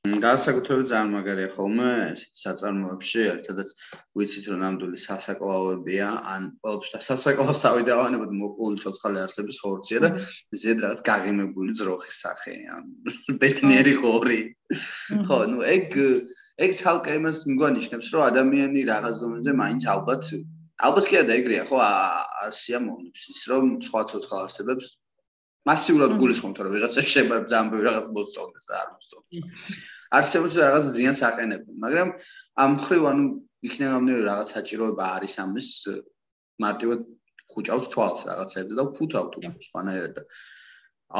[0.00, 3.72] განსაკუთრებით ძალიან მაგარია ხოლმე საწარმოებში, ერთადაც
[4.16, 10.10] ვიცით რომ ნამდვილი სასაკლაოებია, ან ყველაფერს და სასაკლაოს თავი დავანებოთ მოკლული ცოცხალი არსების ხორცია და
[10.62, 12.88] ზედ რაღაც გაღიმებული ძროხის სახე, ან
[13.44, 14.40] ბეთნიერი ხორი.
[15.28, 16.00] ხო, ნუ ეგ
[16.64, 20.32] ეგ ცალკე იმას მგონიშნებს, რომ ადამიანი რაღაც დონეზე მაინც ალბათ
[20.80, 24.96] ალბათ კი არა ეგრეა, ხო, არ სიამოვნებს ის რომ სხვა ცოცხალ არსებებს
[25.68, 29.42] მასიურად გულისხმობთ რომ ვიღაცა შეიძლება ძალიან ბევრი რაღაც მოსწონდეს და არ მოსწონდეს.
[30.18, 32.08] არსებობს რაღაც ზიანს აყენებენ, მაგრამ
[32.64, 33.24] ამ ხრივ ანუ
[33.68, 35.68] იქნებამდე რაღაც საჭიროება არის ამის
[36.64, 37.00] მარტივად
[37.50, 40.22] ხუჭავთ თვალს რაღაცები და ფუთავთ უფრო სხვანაირად და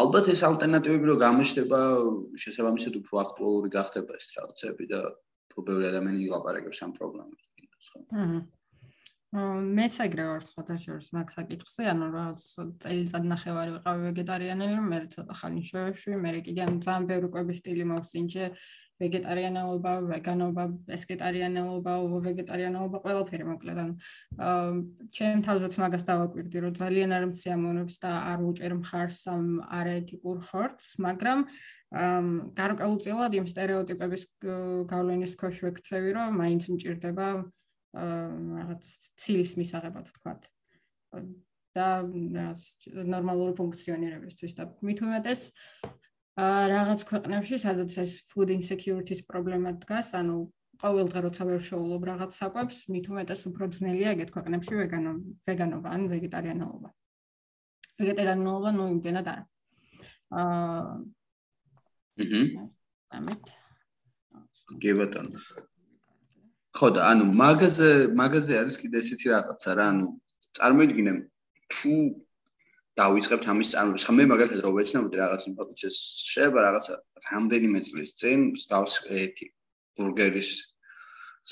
[0.00, 1.80] ალბათ ეს ალტერნატივები რო გამოჩნდება
[2.42, 5.00] შესაბამისად უფრო აქტუალური გახდება ეს რაღაცები და
[5.50, 7.44] უფრო ბევრი ადამიანი ილაპარაკებს ამ პრობლემებს.
[8.14, 8.40] აჰა
[9.30, 12.42] მეც ეგრე ვარ სხვათა შორის მაგ საკითხზე, ანუ რაღაც
[12.82, 17.84] წელიწად ნახევარი ვიყავი ვეგეტარიანელი, მე ცოტა ხანი შევეშვი, მე კიდე ანუ ძალიან ბევრი კვების სტილი
[17.90, 18.46] მაქვს ინჯე
[19.00, 21.92] ვეგეტარიანელობა, ვეგანობა, პესკეტარიანელობა,
[22.26, 23.94] ვეგეტარიანელობა, ყველაფერი მოკლედ, ანუ
[25.14, 29.46] ჩემ თავზეც მაგას დავაკვირდი, რომ ძალიან არ მსიამოვნებს და არ უჭერ მხარს ამ
[29.78, 31.38] არაეთიკურ ხორცს, მაგრამ
[31.90, 32.26] ამ
[32.58, 34.22] გარკვეულწილად იმ стереოტიპების
[34.90, 37.26] გავლენის ქვეშ ვექცევი, რომ მაინც მჭირდება
[37.94, 38.82] რაღაც
[39.18, 40.42] ცილის მისაღებად ვთქვათ.
[41.70, 42.02] და
[43.06, 45.42] ნორმალური ფუნქციონირებისთვის და მით უმეტეს
[46.40, 50.50] რაღაც ქვეყნებში, სადაც ეს food insecurity-ს პრობლემა დგას, ანუ
[50.82, 55.12] ყოველ დღე როცა ვერ შეულობ რაღაც საკვებს, მით უმეტეს უფრო ძნელია ეგეთ ქვეყნებში ვეგანო
[55.46, 56.88] ვეგანობა ან ვეგეტარიანობა.
[58.00, 59.44] ვეგეტარიანობა ნუ იმდენად არა.
[60.40, 60.94] აა
[62.20, 62.64] აჰა.
[63.16, 63.44] ამით.
[64.80, 65.38] კი ბატონო.
[66.80, 70.04] ხო და ანუ მაგაზე მაგაზე არის კიდე ესეთი რაღაცა რა, ანუ
[70.56, 71.12] წარმოიდგინე
[71.76, 71.92] თუ
[73.00, 74.04] დავიწყებთ ამის წარმოებას.
[74.08, 75.96] ხა მე მაგალითად რო ვეცნობდი რაღაც ინფორმაციას,
[76.32, 76.94] შეიძლება რაღაცა
[77.28, 78.40] რამდენიმე წლის წინ
[78.72, 79.46] გავს ერთი
[80.00, 80.50] ბურგერის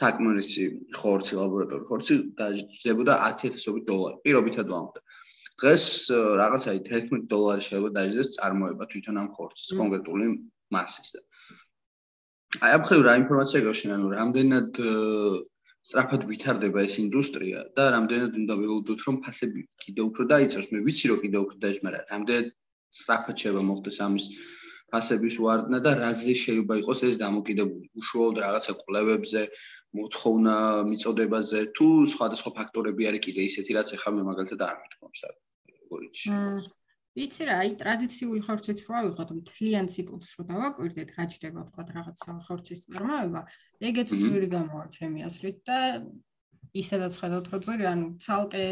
[0.00, 0.64] საკმარისი
[0.96, 4.16] ხორცი ლაბორატორი ხორცი დაჯდებოდა 10000 დოლარი.
[4.24, 4.96] პირობითად ვამბობ.
[5.60, 5.84] დღეს
[6.40, 10.26] რაღაცა 11 დოლარი შეიძლება დაიჯდეს წარმოება თვითონ ამ ხორცის კონკრეტული
[10.72, 11.20] მასის და
[12.48, 14.78] აი ამ ხრივ რა ინფორმაცია გავშენე, ანუ რამდენად
[15.88, 20.68] სწრაფად ვითარდება ეს ინდუსტრია და რამდენად უნდა ველოდოთ რომ ფასები კიდევ უფრო დაიწევს?
[20.72, 22.48] მე ვიცი რომ კიდევ უფრო დაიჭ მაგრამ რამდენად
[23.00, 24.26] სწრაფად შეიძლება მოხდეს ამის
[24.88, 27.86] ფასების ვარდნა და რაზე შეიძლება იყოს ეს დამოკიდებული?
[28.00, 29.42] უშუალოდ რაღაცა კვლევებზე
[30.00, 30.56] მოთხოვნა
[30.88, 35.34] მიწოდებაზე თუ სხვადასხვა ფაქტორები არის კიდე ისეთი რაც ეხლა მე მაგალითად არ მithkom სად
[35.84, 36.28] როგორ იცი
[37.16, 42.36] ვიცი რა, აი ტრადიციული ხორციც რო ავიღოთ, მთლიან ციკლს რო დავაკვირდეთ, რა ჯდება თქვა რაღაცა
[42.46, 43.42] ხორცის წარმოება,
[43.88, 45.78] ეგეც ძვირი გამოა ჩემი აზრით და
[46.78, 48.64] ისედაც ხედავთ რომ ძვირი, ანუ ცალკე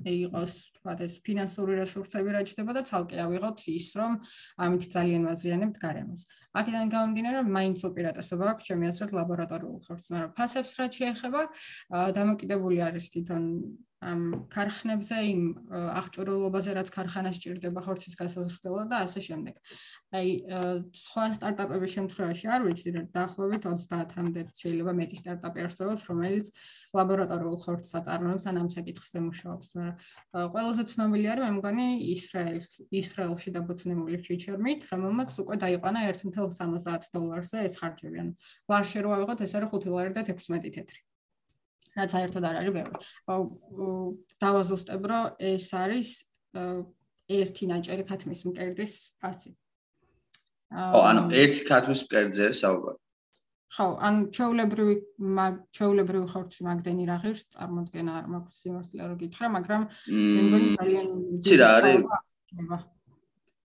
[0.00, 4.16] იყოს თქვა ეს ფინანსური რესურსები რა ჯდება და ცალკე ავიღოთ ის რომ
[4.64, 6.22] ამით ძალიან ვაზიანებთ გარემოს.
[6.58, 11.42] აქედან გამომდინარე რომ მაინც უპირატესობა აქვს ჩემი აზრით ლაბორატორიულ ხორცს, მაგრამ ფასებს რა შეეხება,
[12.18, 13.44] დამოკიდებული არის თვითონ
[14.00, 15.40] ამ ქარხნებზე იმ
[16.00, 19.54] აღჭურვილობაზე რაც ქარხანას ჭირდება ხორცის გასაზრდელად და ასე შემდეგ.
[20.16, 20.28] აი
[20.96, 26.46] სხვა სტარტაპების შემთხვევაში არ ვიცი რომ დაახლოებით 30-მდე შეიძლება მეტი სტარტაპი არსებობს რომელიც
[26.96, 29.68] ლაბორატორიულ ხორცს აწარმოებს ან ამ საკითხზე მუშაობს.
[30.32, 32.58] ყველაზე ცნობილი არის მე მგონი ისრაელ
[32.88, 36.00] ისრაელში დაბოცნებული ფიჩერმით რომელმაც უკვე დაიყვანა
[36.48, 38.16] 1.70 დოლარზე ეს ხარჯები.
[38.22, 38.32] ანუ
[38.70, 41.00] ლარში რო ავიღოთ ეს არის 5 ლარი და 16 თეთრი.
[41.90, 42.96] რაც საერთოდ არ არის ბევრი.
[44.40, 46.10] დავაზუსტებ, რომ ეს არის
[47.30, 49.50] ერთი ნაჭერი ქათმის მკერდის ფასი.
[50.70, 52.98] ხო, ანუ ერთი ქათმის მკერდზე საუბარი.
[53.70, 54.94] ხო, ან ჩაულებრივი
[55.74, 61.06] ჩაულებრივი ხორცი მაგდენი რა ღირს წარმოქმნა არ მაქვს სიმართლე რომ გითხრა, მაგრამ მე მგონი ძალიან
[61.42, 62.02] ძი რა არის.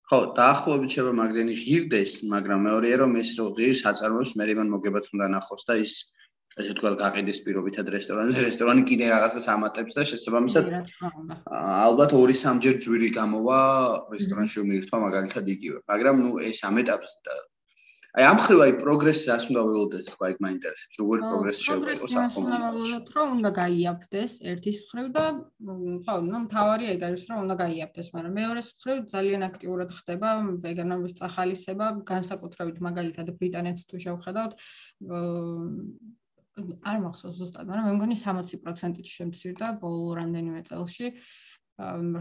[0.09, 5.09] ხო, დაახლოებით შევა მაგდენი ღირდეს, მაგრამ მეორეა რომ ეს რო ღირს აწარმოებს, მე რემან მოგებაც
[5.15, 5.93] უნდა ნახოს და ის
[6.61, 8.43] ესე თქვა გაყიდის პირობითად რესტორანზე.
[8.47, 10.69] რესტორანი კიდე რაღაცას ამატებს და შესაბამისად
[11.89, 13.59] ალბათ 2-3ჯერ ჯვირი გამოვა
[14.15, 15.79] რესტორანში უმირთვა მაგალითად იგივე.
[15.91, 17.35] მაგრამ ნუ ეს ამ ეტაპზე
[18.15, 20.95] აი ამ ხრივ აი პროგრესი რას უნდა ველოდეთ თქვა იქ მაინტერესებს?
[21.01, 22.59] როგორი პროგრესი შეიძლება იყოს ახლა
[23.15, 25.23] რომ უნდა გაიაფდეს ერთის ხრივ და
[26.07, 30.29] ხო ნუ მთავარი ეგ არის რომ უნდა გაიაფდეს მაგრამ მეორეს ხრივ ძალიან აქტიურად ხდება
[30.63, 34.53] ვეგანობის წახალისება განსაკუთრებით მაგალითად ბრიტანეთს თუ შევხედავთ
[36.55, 41.11] არ მახსოვს ზუსტად, მაგრამ მე მგონი 60%-ით შემცირდა ბოლო რამდენიმე წელში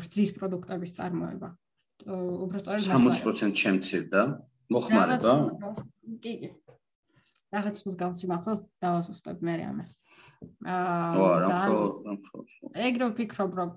[0.02, 1.54] რძის პროდუქტების წარმოება.
[2.02, 4.22] უბრალოდ 60% შემცირდა
[4.72, 5.32] მოხმარება?
[6.22, 6.52] კი, კი.
[7.54, 9.90] რაღაც მსგავსი მახსოვს დავასუსტებ მე ამას.
[10.66, 11.58] აა და
[12.88, 13.70] ეგრე ვფიქრობ, რომ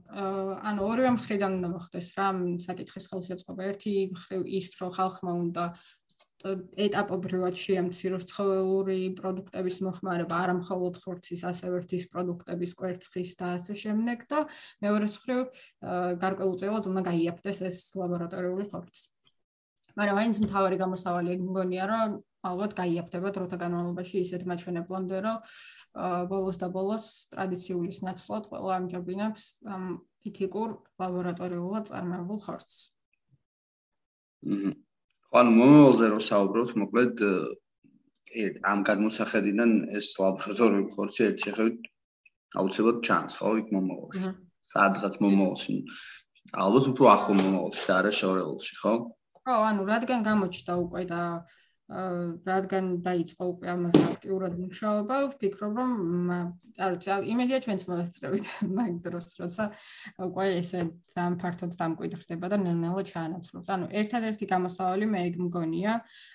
[0.71, 2.27] ანუ ორივე მხრიდან უნდა მოხდეს რა
[2.65, 3.69] საკითხის ხელშეწყობა.
[3.69, 5.63] ერთი მხრივ ის, რომ ხალხმა უნდა
[6.85, 14.25] ეტაპობრივად შეამციროს ცხოველური პროდუქტების მოხმარება, არა მხოლოდ ხორცის, ასევე რთის პროდუქტების, კვერცხის და ასე შემდეგ
[14.29, 14.45] და
[14.85, 15.41] მეორე მხრივ
[16.21, 19.09] გარკვეულწილად უნდა გაიაფდეს ეს ლაბორატორიული ხორცი.
[19.97, 25.37] მაგრამ აინც მთავარი გამოსავალი მგონია, რომ ალბათ გაიაფდება დროთა განმავლობაში ისეთ მაჩვენებლამდე, რომ
[26.31, 29.83] ბოლოს და ბოლოს ტრადიციულის ნაცვლად ყველა ამჯობინებს ამ
[30.29, 30.69] ეთიკურ
[31.01, 32.77] ლაბორატორიულად წარმოებულ ხორცს.
[35.27, 37.15] ხო ანუ მომავალზე რო საუბრობთ, მოკლედ
[38.71, 41.79] ამ გადმოსახედიდან ეს ლაბორატორიული ხორცი ერთ შეხედვით
[42.61, 44.31] აუცილებლად ჩანს, ხო, იქ მომავალში.
[44.67, 45.75] სადღაც მომავალში.
[46.63, 48.93] ალბათ უფრო ახლო მომავალში და არა შორეულში, ხო?
[49.47, 51.21] ხო, ანუ რადგან გამოჩნდა უკვე და
[51.87, 55.91] რადგან დაიწყო უკვე ამაზე აქტიურად მუშაობა, ვფიქრობ, რომ
[56.83, 56.95] არ
[57.31, 58.43] იმედია ჩვენც მოესწრებით
[58.79, 59.69] მაგ დროს, როცა
[60.27, 60.81] უკვე ესე
[61.15, 63.71] ძალიან ფართოდ დამკვიდრდება და ნელ-ნელა ჩაანაცვლებს.
[63.71, 65.93] ანუ ერთადერთი გამოსავალი მე ეგ მგონია,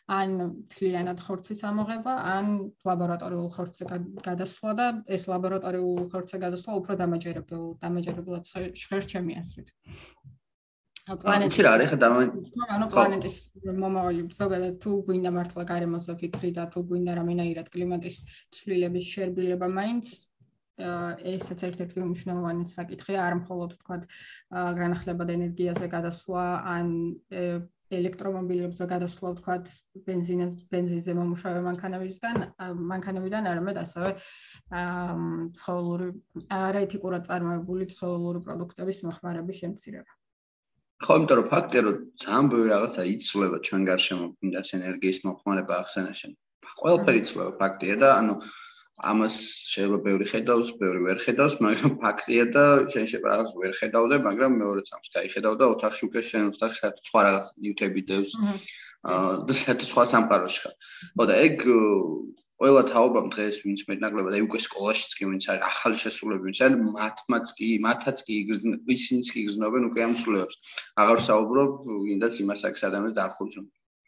[0.08, 0.30] ან
[0.72, 3.84] თლიანად ხორცის ამოღება, ან ლაბორატორიულ ხორცზე
[4.24, 9.68] გადასვლა და ეს ლაბორატორიულ ხორცზე გადასვლა უფრო დამაჯერებელ დამაჯერებლად ჟღერს ჩემი აზრით.
[11.02, 12.18] პლანეტის რა არის ხა დამა
[12.76, 13.36] ანუ პლანეტის
[13.84, 18.18] მომავალი ზოგადად თუ გვინდა მართლა გარემოზე ფიქრი და თუ გვინდა რამენაირად კლიმატის
[18.54, 20.12] ცვლილების შერბილება მაინც
[20.78, 24.06] ესაც ერთ-ერთი მნიშვნელოვანი საკითხია არ მხოლოდ თქვათ
[24.78, 26.44] განახლებად ენერგიაზე გადასვლა
[26.76, 26.88] ან
[27.92, 29.74] ელექტრომობილებზე გადასვლა თქვათ
[30.06, 32.40] бенზინა бенზინზე მომუშავე მანქანებიდან
[32.94, 34.10] მანქანებიდან არამედ ასევე
[35.60, 36.08] ცხოველური
[36.62, 40.21] არაეთიკურად წარმოებული ცხოველური პროდუქტების მოხმარების შემცირება.
[41.02, 46.32] ხო, იმიტომ რომ ფაქტია, რომ ძალიან ბევრი რაღაცა იცვლება ჩვენ გარშემო, იმდაც ენერგიის მოხმარება ახსენაშენ.
[46.82, 48.34] ყველაფერი იცვლება ფაქტია და ანუ
[49.02, 49.36] ამას
[49.72, 54.52] შეიძლება ბევრი ხედავს, ბევრი ვერ ხედავს, მაგრამ ფაქტია და შენ შეიძლება რაღაც ვერ ხედავდე, მაგრამ
[54.62, 58.32] მეორე წამს გაიხედავ და ოთახში უკვე შენ ოთახში საერთოდ სხვა რაღაც ნიუტები დევს.
[59.02, 60.74] აა და საერთოდ სხვა სამყაროში ხარ.
[61.18, 61.56] ხო და ეგ
[62.62, 66.76] ყველა თაობამ დღეს ვინც მეტნაკლებად აი უკვე სკოლაშიც კი ვინც არის ახალი შესრულები ვინც არის
[66.94, 68.36] მათმაც კი მათაც კი
[68.94, 70.54] ისინიც კი გზნობენ უკვე ამ სრულებს.
[71.02, 71.70] აღარ საუბრობ
[72.06, 73.56] ვინდაც იმას აქვს ადამიანს დაახურს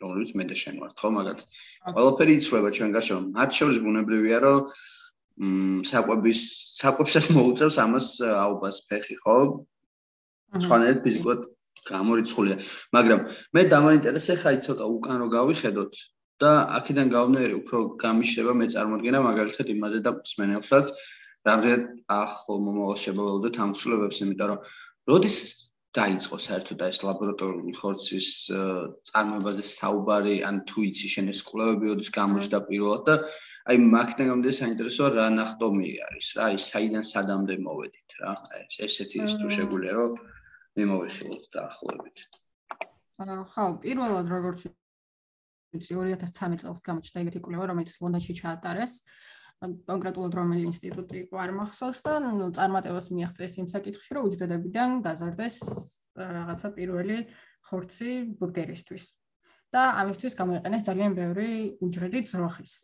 [0.04, 1.40] რომელიც მე და შენ ვართ ხო მაგათ?
[1.98, 3.20] ყველაფერი იცვლება ჩვენ გარშემო.
[3.34, 4.58] მათ შორის ბუნებრივია რომ
[5.34, 6.40] მ საკვების
[6.78, 9.36] საკვებსაც მოუწევს ამას აუბას ფეხი ხო?
[10.62, 11.40] სხვანაირად ფიზიკურად
[11.90, 12.56] გამორიცხულია.
[12.94, 13.20] მაგრამ
[13.54, 15.92] მე დამაინტერესე ხაი ცოტა უკან რო გავიხედოთ
[16.42, 20.90] და აქედან გავნერი უფრო გამიშება მე წარმოდგენა მაგალითად იმაზე და მსმენელსაც
[21.48, 21.84] რამდენად
[22.16, 24.60] ახლო მომავალ შეგავლოდეთ ამ ცვლილებებს იმიტომ რომ
[25.12, 25.38] როდის
[25.94, 28.28] დაიწყო საერთოდ ეს ლაბორატორიული ხორცის
[29.10, 33.14] წარმოებაზე საუბარი ან თუ იცი შენ ეს კვლევები როდის გამოჩნდა პირველად და
[33.70, 38.32] აი მაგდან გამომდინარე საინტერესოა რა ნახტომი არის რა აი საიდან სადამდე მოვედით რა
[38.64, 40.18] ეს ესეთი ის თუ შეგვიძლია რომ
[40.80, 42.18] მიმოვიხილოთ დაახლოებით.
[43.54, 44.66] ხო პირველად როგორც
[45.74, 48.92] ვიცი 2013 წელს გამოჩნდა ეგეთი კვლევა, რომელიც ლონდონში ჩაატარეს.
[49.64, 55.56] კონკრეტულად რომელი ინსტიტუტი იყო არ მახსოვს და ნუ წარმატებას მიაღწიეს იმ საკითხში, რომ უჯრედებიდან გაზარდეს
[56.14, 57.18] რაღაცა პირველი
[57.64, 59.04] ხორცი ბურგერისთვის.
[59.74, 61.48] და ამისთვის გამოიყენეს ძალიან ბევრი
[61.82, 62.74] უჯრედი ძროხის.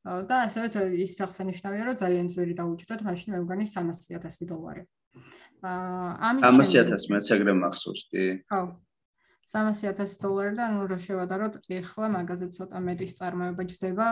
[0.00, 4.82] და ასევე ის აღსანიშნავია, რომ ძალიან ძვირი დაუჭდათ მაშინ მე მგონი 300.000 დოლარი.
[5.60, 8.24] აა ამის 300.000 მეც ეგრე მახსოვს, კი.
[8.48, 8.60] ხო.
[9.50, 14.06] 300000 დოლარი და ნუ რა შევადაროთ ეხლა მაგაზე ცოტა მეტის წარმოება ჯდება.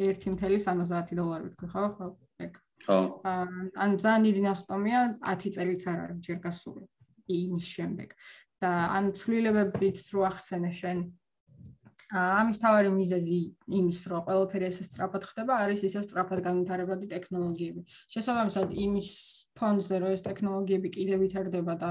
[0.00, 2.06] 1.70 დოლარი ვთქვი ხო ხო
[2.40, 2.52] ეგ.
[2.88, 2.98] ხო.
[3.76, 6.82] ან ძალიან დიდი ნახტომია 10 წელიც არ არის ჯერ გასული
[7.28, 8.08] იმის შემდეგ.
[8.60, 10.98] და ან ცვლილებებიც რო ახსენე შენ
[12.10, 13.38] ამის თავარი მიზეზი
[13.80, 19.10] იმის რომ ყველაფერი ესე სწრაფად ხდება არის ისე სწრაფად განვითარებადი ტექნოლოგიები შესაბამისად იმის
[19.60, 21.90] ფონზე რომ ეს ტექნოლოგიები კიდე ვითარდება და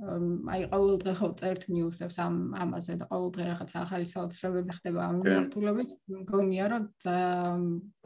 [0.00, 5.00] აი ყოველ დღე ხო წერთ ნიუსებს ამ ამაზე და ყოველ დღე რაღაც ახალი საოცრებები ხდება
[5.06, 6.84] ამ მიმართულებით მგონია რომ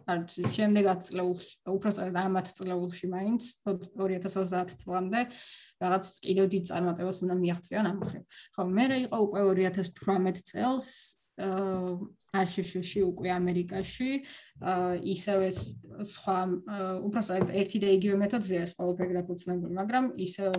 [0.04, 5.20] არ შემდეგ აწლეულში უბრალოდ ამათ წლეულში მაინც 2030 წლამდე
[5.80, 8.22] რაღაც კიდევ დიდ წარმატებას უნდა მიაღწიონ ამ ხერ.
[8.52, 10.88] ხო, მე რა იყო უკვე 2018 წელს
[12.34, 14.10] აშშში უკვე ამერიკაში
[15.14, 15.48] ისევე
[16.14, 16.38] სხვა
[17.06, 20.50] უბრალოდ ერთი და იგივე მეთოდზეა ეს ყველაფერი დაფუძნებული, მაგრამ ისე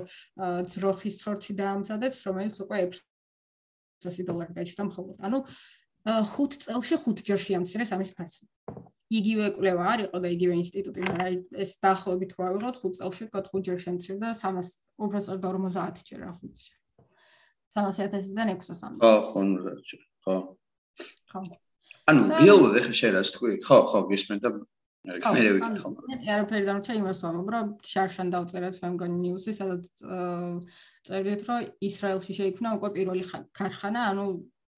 [0.71, 2.77] ძროხის ხორცი დაამზადეთ, რომელიც უკვე
[4.03, 5.17] 600 დოლარი დაჭდა მხოლოდ.
[5.19, 5.39] ანუ
[6.05, 8.45] 5 წელში 5 ჯერ შეამცირეს ამის ფასი.
[9.05, 13.41] იგივე კვლევა არ იყო და იგივე ინსტიტუტი, მაგრამ ეს დაახლოებით რა ვიღოთ 5 წელში თქვა
[13.45, 16.77] 5 ჯერ შემცირდა 300 უბრალოდ 50 ჯერ რა 5 ჯერ.
[17.75, 19.01] 300.000-დან 600-მდე.
[19.05, 19.41] ხო, ხო,
[20.25, 20.35] ხო.
[21.31, 21.39] ხო.
[22.09, 23.53] ანუ რეალურად ეხა შენ რას თქვი?
[23.65, 24.49] ხო, ხო, გისმენ და
[25.05, 25.89] მე მე ვიკითხო.
[26.09, 29.83] მე არაფერი დამჭა იმას ვამბობ, რომ შარშან დავწერეთ მე მგონი ნიუსი, სადაც
[31.05, 34.23] წერდით, რომ ისრაელში შეიქმნა უკვე პირველი ქარხანა, ანუ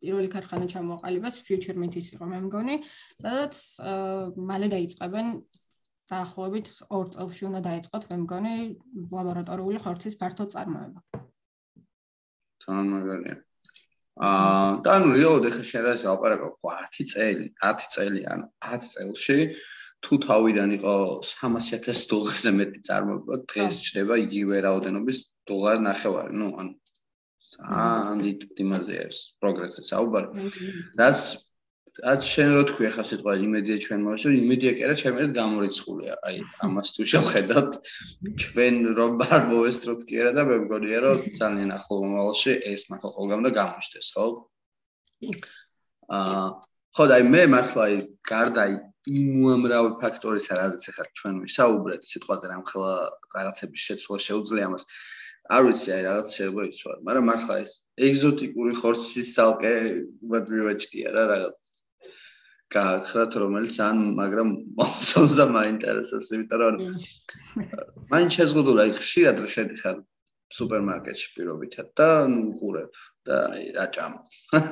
[0.04, 2.76] პირველი ქარხანა ჩამოყალიბეს Future Meat-ის იყო მე მგონი,
[3.24, 3.56] სადაც
[4.36, 5.28] მალე დაიწყებენ
[6.12, 8.54] დაახლოებით 2 წელში უნდა დაიწყოთ მე მგონი
[9.12, 11.00] ლაბორატორიული ხორცის ფართო წარმოება.
[12.64, 13.36] ძალიან მაგარია.
[14.18, 19.40] აა და ნუ რეალოდ ახლა შენ რა ზაპარაკო 10 წელი 10 წელი ან 10 წელში
[20.06, 20.96] თუ თავიდან იყო
[21.28, 26.34] 300000 დოლარზე მეტი წარმოება დღეს ჩდება იგივე რაოდენობის დოლარი ნახევარი.
[26.42, 26.68] ნუ ან
[27.58, 28.22] ან
[28.64, 30.50] იმაზე არის პროგრესი საუბარი
[31.02, 31.22] რაც
[32.06, 36.38] რაც შენ რო თქვი ახლა სიტყვა იმედია ჩვენ მოსულ იმედია კი არა ჩემს გამორიცხულია აი
[36.68, 37.72] ამას თუ შევხედავთ
[38.44, 43.10] ჩვენ რომ არ მოვესწროთ კი არა და მე მგონია რომ ძალიან ახლო მომავალში ეს მართლა
[43.18, 44.26] ყველგან და გამოჩნდეს ხო
[46.18, 46.46] აა
[46.98, 47.96] ხო და აი მე მართლა აი
[48.30, 48.76] გარდა აი
[49.08, 52.96] იმ უამრავი ფაქტორისა, რაზეც ახლა ჩვენ ვისაუბრეთ, სიტყვაზე რამხელა
[53.36, 54.84] რაღაცების შეცვლა შეუძლია მას.
[55.56, 57.72] არ ვიცი, აი რაღაც შეიძლება იცვალა, მაგრამ მართლა ეს
[58.08, 59.74] ეგზოტიკური ხორცის სალკე
[60.32, 61.67] მათ მივაჭდია რა რაღაც.
[62.74, 64.50] გახრათ რომელიც ან მაგრამ
[64.80, 66.76] მოსულს და მაინტერესებს, იმიტომ რომ
[68.12, 69.98] მაინც შეზღუდული აი ხშირად რო შედიხარ
[70.58, 74.20] სუპერმარკეტში პირობითად და ნუ ყურებ და აი რა ჭამა.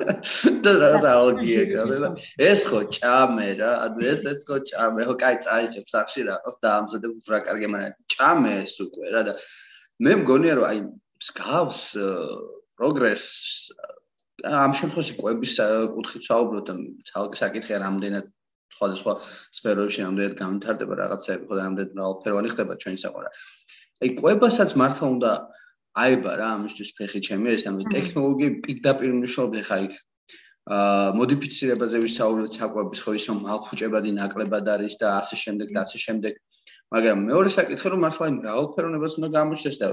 [0.64, 2.10] და რა დაალგია გადა.
[2.40, 5.00] ეს ხო ჭამე რა, ანუ ეს ეს ხო ჭამე.
[5.08, 9.32] ხო კაი წაიჭებ სახში რაღაც და ამზადებ რა კარგი მაგრამ ჭამე ეს უკვე რა და
[10.04, 10.78] მე მგონია რომ აი
[11.20, 11.80] მსგავს
[12.76, 13.24] პროგრეს
[14.44, 15.52] ამ შემთხვევაში კვების
[15.96, 16.74] კუთხით საუბრობ და
[17.08, 18.26] ცალკე საკითხია რამდენად
[18.76, 19.12] სხვადასხვა
[19.58, 23.30] სფეროებში რამდენად განვითარდება რაღაცები ხო და რამდენად მრავალფეროვანი ხდება ჩვენი საყვარა.
[24.02, 25.30] აი კვებასაც მართლა უნდა
[25.96, 29.94] აიბა რა ამისთვის ფეხი ჩემი ეს ამის ტექნოლოგიები პირდაპირ მნიშვნელობენ ხა იქ
[30.76, 36.34] აა მოდიფიცირებაზე ვისაუბრეთ საკვების ხო ისო მალხუჭებადი ნაკლებად არის და ასე შემდეგ და ასე შემდეგ
[36.92, 39.88] მაგრამ მეორე საკითხი რომ მართლა იმ რაოდფერონებას უნდა გამოჩნდეს და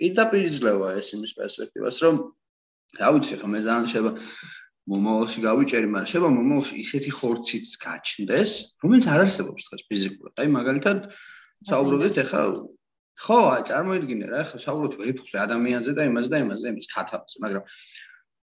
[0.00, 2.16] პირდაპირ იძლევა ეს იმის პერსპექტივას რომ
[3.00, 4.12] რა ვიცი ხა მე ძალიან შეიძლება
[4.92, 8.52] მომავალში გავიჭერი მაგრამ შეიძლება მომავალში ისეთი ხორციც გაჩნდეს
[8.82, 10.34] რომელიც არ არსებობს ხა ფიზიკურად.
[10.42, 10.98] აი მაგალითად
[11.70, 12.42] საუბრობთ ახლა
[13.22, 17.64] ხო, აი წარმოიდგინე რა, ხო, საუბრობთ ვეფხზე, ადამიანზე და იმაზე და იმაზე, იმის ქათამზე, მაგრამ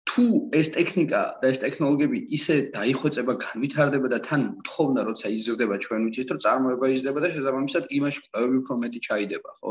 [0.09, 0.25] თუ
[0.59, 6.29] ეს ტექნიკა და ეს ტექნოლოგიები ისე დაიხვეწება, განვითარდება და თან თხოვნა როცა იზრდება ჩვენ ვიცით,
[6.33, 9.71] რომ წარმოება იზრდება და შესაბამისად იმაში კვლევები უფრო მეტი ჩაიდება, ხო?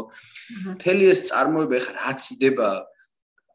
[0.78, 2.70] მთელი ეს წარმოება ხა რაც იდება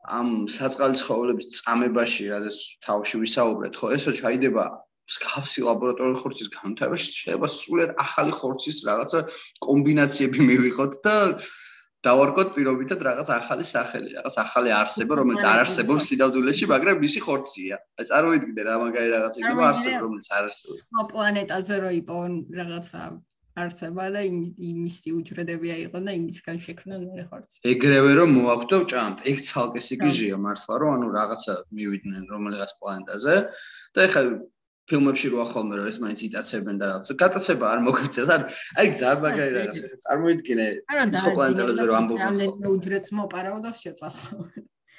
[0.02, 4.64] ამ საწყალი ცხოველების წამებაში, რადგან თავში ვისაუბრეთ, ხო, ესო ჩაიდება
[5.10, 9.20] მსგავსი ლაბორატორიული ხორცის განვითარებაში შეიძლება სრულიად ახალი ხორცის რაღაცა
[9.66, 11.16] კომბინაციები მივიღოთ და
[12.02, 17.78] დავარქოთ პირობითად რაღაც ახალი სახელი, რაღაც ახალი არსება, რომელიც არ არსებობს სიდავდულეში, მაგრამ მისი ხორცია.
[17.98, 20.80] აი წარმოიდგინე რა მაგარი რაღაც იქნება არსება, რომელიც არ არსებობს.
[20.82, 23.02] სხვა პლანეტაზე რო იპოვონ რაღაცა
[23.60, 27.58] არსება და იმისი უჯრედები აიყო და იმისგან შექმნან მეორე ხორცი.
[27.68, 33.34] ეგრევე რომ მოაქვთ ჭამთ, ეგ ცალკე სიგიჟია მართლა რომ ანუ რაღაცა მივიდნენ რომელიღაც პლანეტაზე
[33.92, 34.22] და ეხლა
[34.88, 37.08] ფილმებში რო ახალმე რომ ეს მაინც იტაცებენ და რაღაც.
[37.22, 38.42] გატაცება არ მოგვიწევს ან
[38.80, 40.66] აი ძალიან მაგარი რაღაც ხა წარმოიდგინე
[41.22, 44.36] ხო პლანეტაზე რომ ამბობ რამდენი უჯრედს მოპარავდა შეწახო.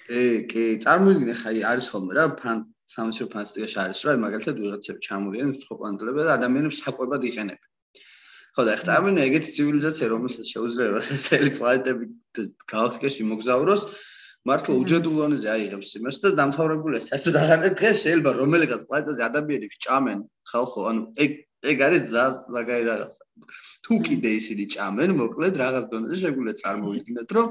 [0.07, 0.63] კი კი.
[0.85, 2.57] წარმოიდგინე ხა არის ხოლმე რა ფან
[2.93, 7.72] სამეცნიერო ფანტასტიკაში არის რა მაგალითად ვიღაცები ჩამოვიდნენ ხო პლანეტებზე და ადამიანებს საკვებად იყენებენ
[8.53, 12.05] ხო და ხა წარმოიდგინე ეგეთი ცივილიზაცია რომელსაც შეუძლია წელი პლანეტები
[12.73, 13.85] გალაქტიკაში მოგზაუროს
[14.49, 20.19] მართლა უჯრედულონეზე აიღებს იმას და დამთავრებულია საერთოდ აღარ დღეს შეიძლება რომელიღაც პლანეტაზე ადამიანებს ჭამენ
[20.51, 21.31] ხალხო ანუ ეგ
[21.71, 23.23] ეგ არის ძალიან მაგარი რაღაცა.
[23.83, 27.47] თუ კიდე ისინი ჭამენ მოკლედ რაღაც დონეზე შეგვიძლია წარმოვიდგინოთ რომ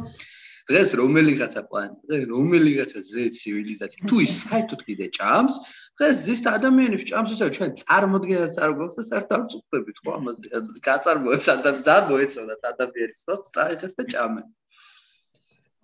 [0.70, 5.54] დღეს რომელიღაცა პლანეტაზე რომელიღაცა ზე ცივილიზაცია თუ ის საერთოდ კიდე ჭამს
[5.98, 10.46] დღეს ზის ადამიანებს ჭამს ისე ჩვენ წარმოდგენაც არ გვაქვს და საერთოდ არ ვწუხდებით ხო ამაზე
[10.88, 14.46] გაწარმოებს ადამიან ძალიან მოეწონათ ადამიანს ხო წაიღეს და ჭამენ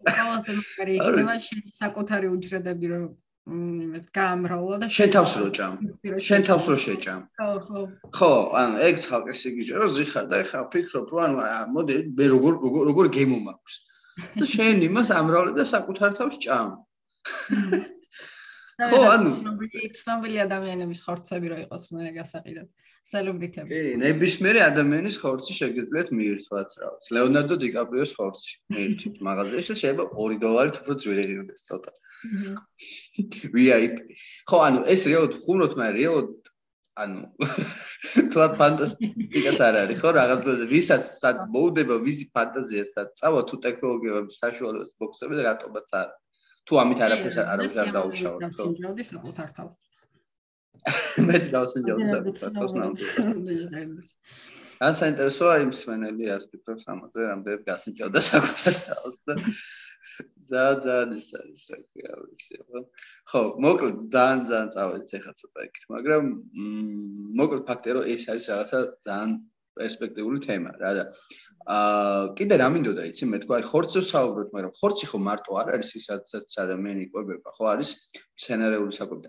[0.07, 3.09] ყველაზე მაგარი იქნება შენი საკუთარი უჯრედები რომ
[3.49, 5.75] იმეთ გამრავლა და შენ თავს რო ჭამ.
[6.29, 7.21] შენ თავს რო შეჭამ.
[7.39, 7.81] ხო ხო.
[8.13, 12.53] ხო ანუ ეგ ხალხი სიგიჟე რომ ზიხარ და ეხა ფიქრობ რომ ანუ მოდი მე როგორ
[12.89, 13.75] როგორ გემო მაქვს
[14.39, 16.75] და შენ იმას ამრავლებ და საკუთარ თავს ჭამ
[18.91, 19.31] ხო ანუ
[20.03, 22.69] ცნობილი ადამიანების ხორცები რო იყოს მე გასაყიდად
[23.09, 23.73] სელებრიტები.
[23.73, 26.91] კი, ნებისმიერი ადამიანის ხორცი შეგიძლიათ მიირთვათ რა.
[27.17, 28.53] ლეონარდო დიკაპრიოს ხორცი.
[28.83, 31.93] ერთი მაღაზიაში შეიძლება 2 დოლარით უფრო ძვირი ღირდეს ცოტა.
[33.55, 33.97] VIP.
[34.51, 36.31] ხო, ანუ ეს რეალოდ ხუმრობთ, მაგრამ რეალოდ
[36.99, 37.21] ანუ
[38.35, 44.41] თლად ფანტასტიკას არ არის, ხო, რაღაც ვისაც სად მოუდება ვიზი ფანტაზიას და წავა თუ ტექნოლოგიების
[44.43, 46.09] საშუალებას მოგწევი და რატომაც არ
[46.69, 48.49] თუ ამით არაფერს არ არ დაუშავოთ, ხო?
[48.49, 49.77] და სიმჯავდი საკუთარ თავს.
[51.29, 52.05] მეც გავსინჯავდი
[52.43, 54.13] საკუთარ ნამდვილად.
[54.79, 59.35] ან საინტერესოა იმ სვენელი ასპექტებს ამაზე, რამდენად გასინჯავდა საკუთარ თავს და
[60.49, 62.57] ზა ზა ის არის რა ქვია ვიცი
[63.31, 63.43] ხო?
[63.65, 66.25] მოკლედ ძალიან ძალიან წავედით ახლა ცოტა იქით, მაგრამ
[67.41, 69.31] მოკლედ ფაქტია რომ ეს არის რაღაცა ძალიან
[69.79, 71.05] პერსპექტიული თემა რა და
[71.69, 75.69] აა კიდე რა მინდოდა იცი მე თქვა აი ხორცზე საუბრობთ, მაგრამ ხორცი ხო მარტო არ
[75.77, 77.91] არის ის სადაც ადამიანი იკვებება, ხო არის
[78.41, 79.29] სცენარეული საკვები.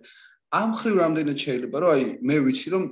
[0.59, 2.83] ამ ხრივ რამდენად შეიძლება რომ აი მე ვიცი რომ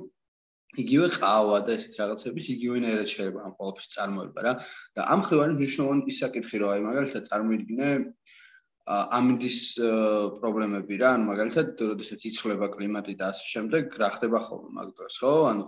[0.77, 4.53] იგივე ყავა და ესეთ რაღაცების იგივენაირად შეიძლება ამ ყოველთვის წარმოება რა.
[4.97, 7.89] და ამ ხრივ არის მნიშვნელოვანი ის საკითხი რომ აი მაგალითად წარმოიდგინე
[8.87, 9.59] ამინდის
[10.39, 11.09] პრობლემები რა.
[11.17, 15.33] ანუ მაგალითად როდესაც იცვლება კლიმატი და ასე შემდეგ რა ხდება ხოლმე მაგ დროს ხო?
[15.51, 15.63] ანუ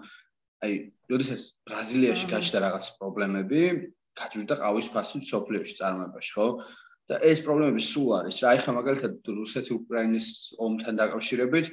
[0.64, 0.74] აი
[1.12, 3.62] როდესაც ბრაზილიაში გაჩნდა რაღაც პრობლემები
[4.20, 6.48] გაჩნდა ყავის ფასი სოფლიოში წარმოებაში ხო?
[7.10, 8.50] და ეს პრობლემები სულ არის რა.
[8.56, 10.28] ეხლა მაგალითად რუსეთი უკრაინის
[10.62, 11.66] ომთან დაკავშირებით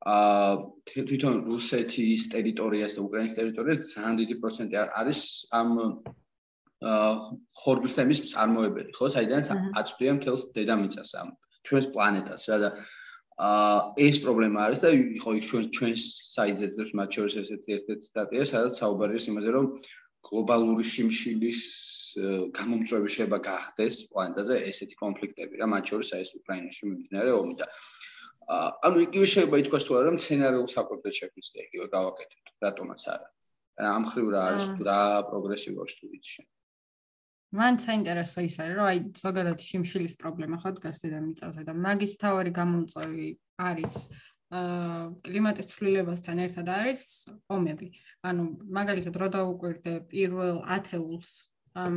[0.00, 0.52] აა
[0.88, 5.20] თვითონ რუსეთის ტერიტორიას და უკრაინის ტერიტორიას ძალიან დიდი პროცენტი არის
[5.60, 5.68] ამ
[6.80, 7.10] აა
[7.60, 9.06] ხორბლის თემის წარმოებელი, ხო?
[9.12, 9.46] საიდანაც
[9.80, 11.28] აწვდიან მთელს დედამიწას ამ
[11.68, 12.70] ჩვენს პლანეტას რა და
[13.44, 13.76] აა
[14.08, 14.88] ეს პრობლემა არის და
[15.20, 19.64] იყო იქ ჩვენ ჩვენ საიძეც ძებს მათ შორის ესეთი ერთ-ერთი სტატია, სადაც საუბარია იმაზე, რომ
[20.28, 21.60] გლობალური შიმშილის
[22.56, 27.68] გამომწვევი შეიძლება გახდეს პლანეტაზე ესეთი კონფლიქტები რა, მათ შორის აი ეს უკრაინაში მიმდინარე ომი და
[28.50, 33.28] ანუ იგივე შეიძლება ითქვას თუ არა, სცენარიულ საკუთრად შეგვიძლია იგივე გავაკეთოთ, რატომაც არა.
[33.80, 36.42] ამ ხრივ რა არის თუ რა პროგრესი გვაქვს თუ ვიცი.
[37.50, 42.50] მან საინტერესო ის არის, რომ აი ზოგადად შიმშილის პრობლემა ხო დგას დედამიწაზე და მაგის მთავარი
[42.58, 43.28] გამომწვევი
[43.70, 43.94] არის
[44.50, 47.02] აა კლიმატის ცვლილებასთან ერთად არის
[47.54, 47.86] ომები.
[48.26, 51.30] ანუ მაგალითად რო დაუკვირდე პირველ ათეულს
[51.78, 51.94] ამ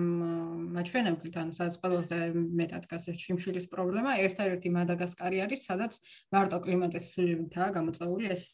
[0.76, 5.98] მაჩვენებლით, ანუ სადაც ყველაზე მეტად დგას ეს შიმშილის პრობლემა, ერთ-ერთი მადაგასკარი არის, სადაც
[6.30, 8.46] მარტო კლიმატის ცვლილებითაა გამოწვეული ეს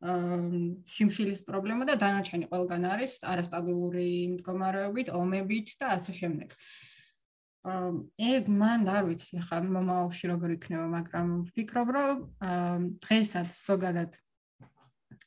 [0.00, 6.54] შიმშილის პრობლემა და დანარჩენი ყველგან არის არასტაბილური მდგომარეობით, ომებით და ასე შემდეგ.
[8.16, 12.16] ეგ მან არ ვიცი ხა მომავალში როგორ იქნება, მაგრამ ვფიქრობ, რომ
[13.04, 14.16] დღესაც ზოგადად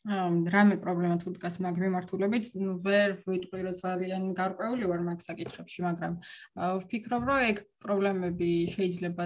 [0.03, 5.79] რამე პრობლემა თუ დგას მაგ მიმართულებით, ნუ ვერ ვიტყვი რომ ძალიან გარკვეული ვარ მაგ საკითხებში,
[5.87, 6.13] მაგრამ
[6.83, 9.25] ვფიქრობ, რომ ეგ პრობლემები შეიძლება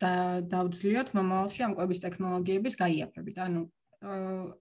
[0.00, 0.14] და
[0.48, 3.36] დავძლიოთ მომავალში ამ კვების ტექნოლოგიების გაიაფებით.
[3.44, 3.60] ანუ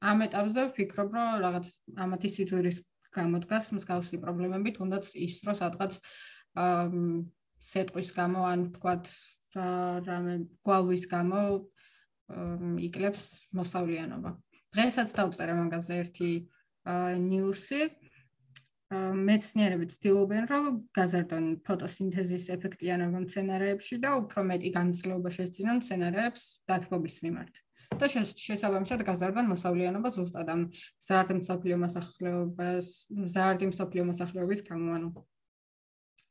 [0.03, 1.65] ამ ეტაპზე ვფიქრობ, რომ რაღაც
[1.95, 2.77] ამათი სიძვირის
[3.15, 5.99] გამოდგას მსგავსი პრობლემები თუნდაც ის რო სადღაც
[6.59, 6.91] აა
[7.61, 9.05] სეტყვის გამო ან თქვათ
[10.07, 10.33] რამე
[10.65, 11.41] გვალვის გამო
[12.87, 13.23] იკლებს
[13.55, 14.31] მოსავლიანობა.
[14.75, 16.31] დღესაც დავწერე მაგაზე ერთი
[17.29, 17.81] ნიუსი.
[18.91, 27.55] მეცნიერები ცდილობენ, რომ გაზარდონ ფოტოსინთეზის ეფექტიანობა მცენარეებში და უფრო მეტი გამძლეობა შეძინონ მცენარეებს დათბობის მიმართ.
[27.95, 30.61] და შესაბამისად გაზარდონ მოსავლიანობა ზუსტად ამ
[31.07, 32.87] ზარდი მსოფლიო მოსახლეობას,
[33.31, 35.09] ზარდი მსოფლიო მოსახლეობის გამო, ანუ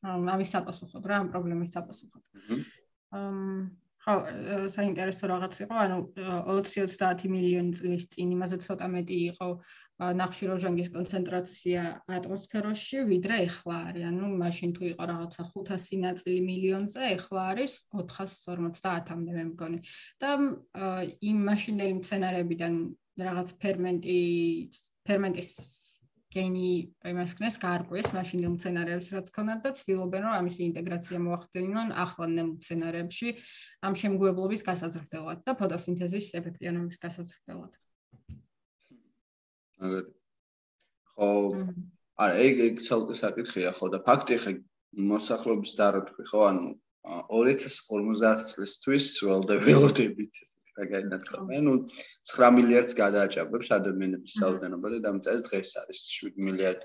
[0.05, 2.23] ამის საპასუხოდ რა, ამ პრობლემის საპასუხოდ.
[3.17, 3.61] აა
[4.01, 4.15] ხო,
[4.73, 5.99] საინტერესო რაღაც იყო, ანუ
[6.49, 9.49] 20-30 მილიონი წლის წინ იმაზე ცოტა მეტი იყო
[10.01, 14.05] ნახშირორჟანგის კონცენტრაცია ატმოსფეროში, ვიდრე ეხლა არის.
[14.09, 19.79] ანუ მაშინ თუ იყო რაღაცა 500 ნაწილი მილიონზე, ეხლა არის 450-მდე მე მგონი.
[20.21, 20.31] და
[21.21, 22.75] იმ მაშინდელი მცენარეებიდან
[23.21, 24.19] რაღაც ფერმენტი
[25.05, 25.51] ფერმენტის
[26.31, 32.49] გენი იმას ქნეს გარკვეს მაშინ მცენარეებს რაც ქონათ და ცდილობენ რომ ამის ინტეგრაცია მოახდინონ ახლანდელ
[32.55, 33.29] მცენარეებში
[33.83, 37.73] ამ შემგუებლობის გასაზრდელად და ფოტოსინთეზის ეფექტიანობის გასაზრდელად.
[39.81, 40.05] აგერ
[41.19, 41.31] ხო
[42.23, 44.53] არა ეგ ეგ ცალკე საკითხია ხო და ფაქტი ხე
[45.11, 46.65] მოსახლობის დრო თქვი ხო ანუ
[47.35, 50.35] 2050 წლისთვის ველოდებოდებით
[50.81, 51.61] ეს გაგანათქმა.
[51.67, 51.73] ნუ
[52.33, 56.83] 9 მილიარდს გადააჭარბებს ადამიანების რაოდენობა და დამწეს დღეს არის 7 მილიარდ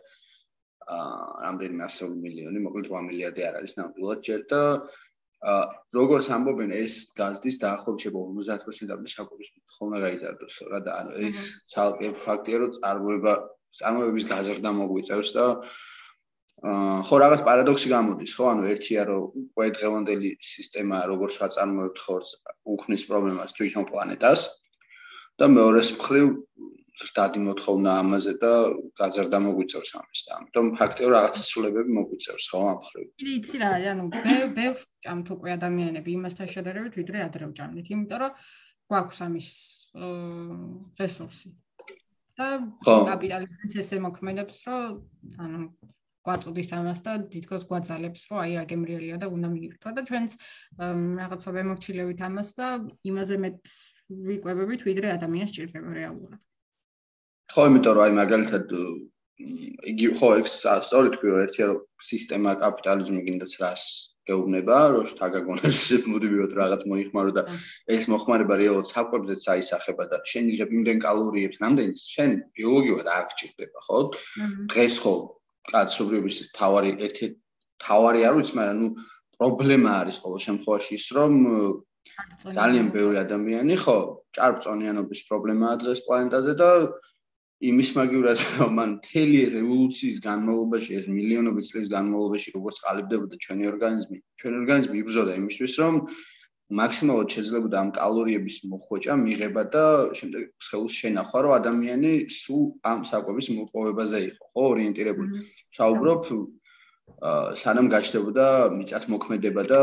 [0.95, 4.61] აა რამდენი ასეული მილიონი, მოკლედ 8 მილიარდი არ არის ნამდვილად ჯერ და
[5.45, 5.63] აა
[5.99, 11.37] როგორც ამბობენ ეს გაზდის დაახლოებით შეიძლება 50%-ამდე შაკობის ხოლმე გაიზარდოს რა და ანუ ეს
[11.73, 13.33] ცალკე ფაქტია რომ წარმოება
[13.79, 15.94] წარმოების გაზრდა მოგვიწევს და აა
[16.65, 18.45] ხო რაღაც პარადოქსი გამოდის ხო?
[18.51, 22.31] ანუ ერთია რომ უკვე დღევანდელი სისტემა როგორც ვაწარმოებთ ხორცს
[22.73, 24.41] უქმნის პრობლემას თვითონ პლანეტას
[25.37, 26.27] და მეორეს მხრივ
[26.95, 28.51] სტადი მოთხოვნა ამაზე და
[28.97, 33.05] გაზრდა მოგვიწევს ამის და ამიტომ ფაქტია რომ რაღაცა სულებები მოგვიწევს ხო ამ მხრივ.
[33.35, 34.05] იცი რა ანუ
[34.55, 38.31] ბევრ ჭამთ უკვე ადამიანები იმასთან შედარებით ვიდრე ადრე ვჭამთ იმიტომ რომ
[38.89, 39.49] გვაქვს ამის
[41.03, 41.49] რესურსი.
[42.35, 42.47] და
[42.83, 45.03] კაპიტალიზმიც ესე მოქმედებს რომ
[45.43, 45.59] ანუ
[46.25, 50.31] გვაწუდის ამას და თითქოს გვაძალებს, რომ აი რა გემრიელია და უნდა მიირთვა და ჩვენც
[51.21, 52.67] რაღაცა ვემორჩილებით ამას და
[53.09, 53.59] იმაზე მეტ
[54.29, 56.41] ვიყვებებით, ვიდრე ადამიანს ჭირდება რეალურად.
[57.53, 58.65] ხო, იმიტომ რომ აი მაგალითად
[59.91, 63.83] იგი ხო ეს სწორი თქვი რომ ერთია რომ სისტემა კაპიტალიზმი გინდაც რას
[64.25, 67.43] გეუბნება, რომ შთაგაგონებს მოდივიოთ რაღაც მოიხმარო და
[67.95, 73.79] ეს მოხმარება რეალურად საკვებზეც აისახება და შენ იღებ იმდენ კალორიებს, რამდენიც შენ ბიოლოგიურად არ გჭირდება,
[73.85, 73.99] ხო?
[74.73, 75.15] დღეს ხო
[75.71, 77.27] კაცობრიობის თავარი ერთი
[77.85, 78.89] თავარი არ ვიცი, მაგრამ ნუ
[79.39, 81.33] პრობლემა არის ყოველ შემთხვევაში ის, რომ
[82.57, 83.97] ძალიან ბევრი ადამიანი ხო,
[84.37, 86.69] ჭარბწონიანობის პრობლემაა დღეს პლანეტაზე და
[87.69, 93.69] იმის მაგივრად რომ მან თელი ეს ევოლუციის განმავლობაში, ეს მილიონობით წლის განმავლობაში როგორც ყალიბდებოდა ჩვენი
[93.73, 96.01] ორგანიზმი, ჩვენი ორგანიზმი იბრძოდა იმისთვის, რომ
[96.73, 99.85] მაქსიმალურად შეძლებოდა ამ კალორიების მოხვეჭა, მიღება და
[100.17, 105.29] შემდეგ ხელს შენახვა, რომ ადამიანი სულ ამ საკვების მოპოვებაზე იყო, ხო, ორიენტირებული.
[105.77, 106.21] საუბრობ
[107.61, 108.45] სანამ გაჩნდებოდა
[108.81, 109.81] მიწათმოქმედება და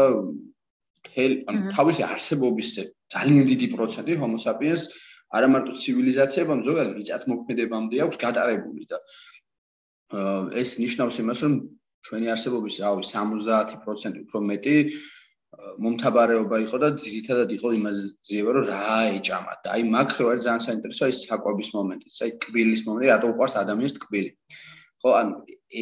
[1.07, 2.69] თელ ან თავისი არსებობის
[3.15, 4.91] ძალიან დიდი პროცენტი homo sapiens
[5.33, 8.99] არა მარტო ცივილიზაციებამ, ზოგადად მიწათმოქმედებამდე აქვს გატარებული და
[10.61, 11.55] ეს ნიშნავს იმას, რომ
[12.03, 14.77] ჩვენი არსებობის, რავი, 70% უფრო მეტი
[15.85, 20.63] მომთაბარეობა იყო და ძირითადად იყო იმაზე ძიება, რომ რა ეჭამა და აი მაქრო არის ძალიან
[20.67, 24.31] საინტერესო ის საკვების მომენტი, აი კბილის მომენტი, რატო უყარს ადამიანს კბილი.
[25.03, 25.29] ხო, ან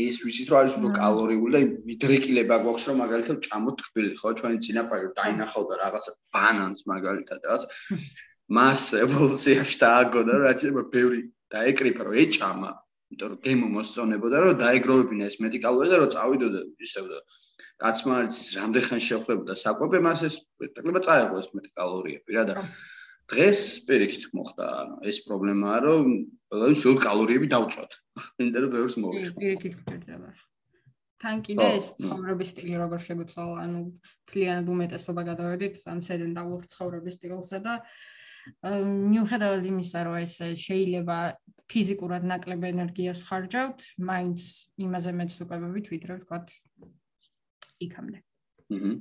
[0.01, 1.61] ეს ვიცით რომ არის უფრო კალორიული და
[1.91, 7.63] მიდრეკილება გვაქვს რომ მაგალითად ჭამოთ კბილი, ხო, ჩვენი წინაპარი დაინახავ და რაღაცა ბანანს მაგალითად რაღაც
[8.59, 11.21] მას ევოლუციაში დააგონა რა შეიძლება ბევრი
[11.55, 12.71] დაეკრიფა რომ ეჭამა
[13.11, 17.19] იმიტომ რომ გემო მოსწონებოდა რომ დაეგროვებინა ეს მედიკალური და რომ წავიდოდა ისევ და
[17.81, 22.55] კაცმა არის ის რამდენ ხან შეხვდებოდა საკვები მას ეს სპექტაკლება წაეღო ეს მედიკალურიები რა და
[23.31, 24.69] დღეს პირიქით მოხდა
[25.11, 26.07] ეს პრობლემაა რომ
[26.51, 27.93] ყველანი სულ კალორიები დავწვათ.
[28.43, 29.39] იმიტომ რომ ბევრს მოვიწყო.
[29.41, 30.31] პირიქით გჭირდება
[31.21, 33.81] თან კიდე ეს ცხოვრების სტილი როგორ შეგვიცვალა ანუ
[34.33, 37.75] თლიანად უმეტესობა გადავედით ამ სედენტალურ ცხოვრების სტილზე და
[38.65, 41.19] მიუხედავად იმისა, რომ ეს შეიძლება
[41.71, 43.79] ფიზიკურად ნაკლებ ენერგიას ხარჯავთ,
[44.11, 44.41] მაინც
[44.87, 46.47] იმაზე მეც უკავებით, ვიდრე ვთქვათ
[47.87, 48.19] იქამდე.
[48.77, 48.93] აჰა.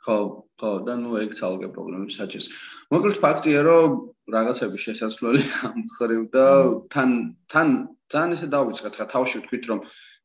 [0.00, 0.16] ხო,
[0.60, 2.46] ხო, და ნუ ეგ ძალგე პრობლემები საჭირს.
[2.92, 3.88] მოკლედ ფაქტია, რომ
[4.34, 6.46] რაღაცები შესაძლებელი ამხრივ და
[6.92, 7.10] თან
[7.52, 7.68] თან
[8.10, 9.80] თან ესე დავიწყეთ ხა თავში ვთქვით, რომ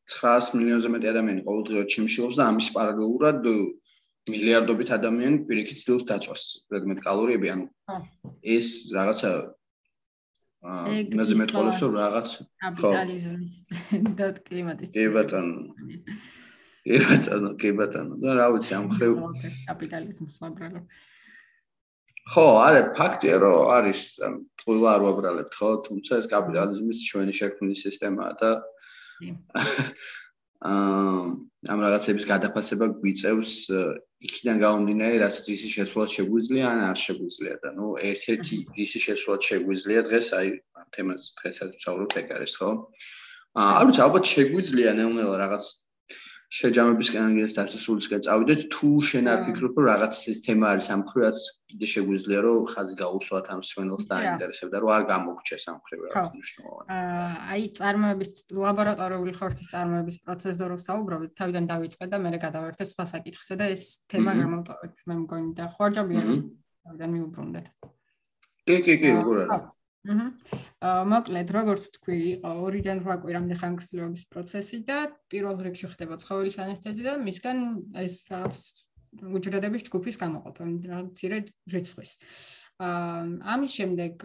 [0.06, 3.36] 900 მილიონზე მეტი ადამიანი ყოველდღიურად ჩიმშილობს და ამის პარალელურად
[4.30, 6.42] მილიარდობით ადამიანი პირიქით ძილს დაწვას
[6.74, 7.66] რეგმენტ კალორიები ანუ
[8.56, 9.30] ეს რაღაცა
[10.66, 12.32] აა მეზე მეტყოლებს რომ რაღაც
[12.64, 13.56] კაპიტალიზმის
[14.18, 15.84] და კლიმატის კი ბატონო
[16.86, 19.18] კი ბატონო კი ბატონო და რა ვიცი ამ ხრევ
[19.66, 20.84] კაპიტალიზმს ვაბრალებ
[22.34, 24.00] ხო არა ფაქტია რომ არის
[24.66, 25.68] ყველა არ ვაბრალებთ ხო?
[25.86, 28.50] თუმცა ეს კაპიტალიზმის ჩვენი შექმნის სისტემაა და
[30.66, 33.52] ამ რაღაცების გადაფასება გვიწევს
[34.26, 38.56] იქიდან გამომდინარე, რაც ისი შესვლად შეგვიძლია ან არ შეგვიძლია და ნუ ერთ-ერთი
[38.86, 40.48] ისი შესვლად შეგვიძლია დღეს აი
[40.82, 42.70] ამ თემას დღესაც ვცხოვრობ ეგ არის ხო?
[43.54, 45.64] აა არ ვიცი, ალბათ შეგვიძლია ნელ-ნელა რაღაც
[46.46, 51.38] შეჯამებისკენ ერთ დასასრულისკენ წავიდეთ, თუ შენ არ ფიქრობ, რომ რაღაც ეს თემა არის ამ ხრივაც
[51.66, 56.30] კიდე შეგვიძლია რომ ხაზი გაუსვათ ამ სვენელს და აინტერესებდა, რომ არ გამოგჩეს ამ ხრივ რაღაც
[56.36, 56.88] მნიშვნელოვანი.
[57.50, 58.30] აი, წარმოების
[58.62, 63.82] ლაბორატორიული ხორცის წარმოების პროცესზე რო საუბრობთ, თავიდან დავიწყე და მე გადავერთე სხვა საკითხზე და ეს
[64.06, 66.26] თემა გამოვტოვეთ, მე მგონი და ხوارჯაბიან
[66.86, 67.66] თავიდან მიუბრუნდეთ.
[68.66, 69.75] კი, კი, კი, როგორ არის?
[71.12, 74.98] მოკლედ როგორც თქვი იყო 2-დან 8 კვირამდე ხანგრძლივობის პროცესი და
[75.32, 77.58] პირველ რიგში ხდება ცხოველის ანესთეზია და მისგან
[78.04, 78.60] ეს რაღაც
[79.16, 81.38] უჯრედების ჯგუფის გამოყოფა რა ცირე
[81.72, 82.12] რიცხვის.
[82.76, 83.20] აა
[83.56, 84.24] ამის შემდეგ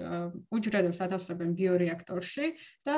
[0.51, 2.45] უჯრედებს ათავსებენ ბიორეაქტორში
[2.83, 2.95] და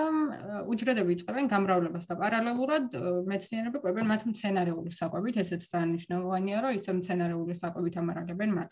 [0.65, 2.97] უჯრედები იწყებენ გამრავლებას და პარალელურად
[3.29, 8.71] მეცნიერები ყვებენ მათ მცენარეული საკვებით, ესეც ძალიან მნიშვნელოვანია, რომ ისე მცენარეული საკვებით ამარაგებენ მათ.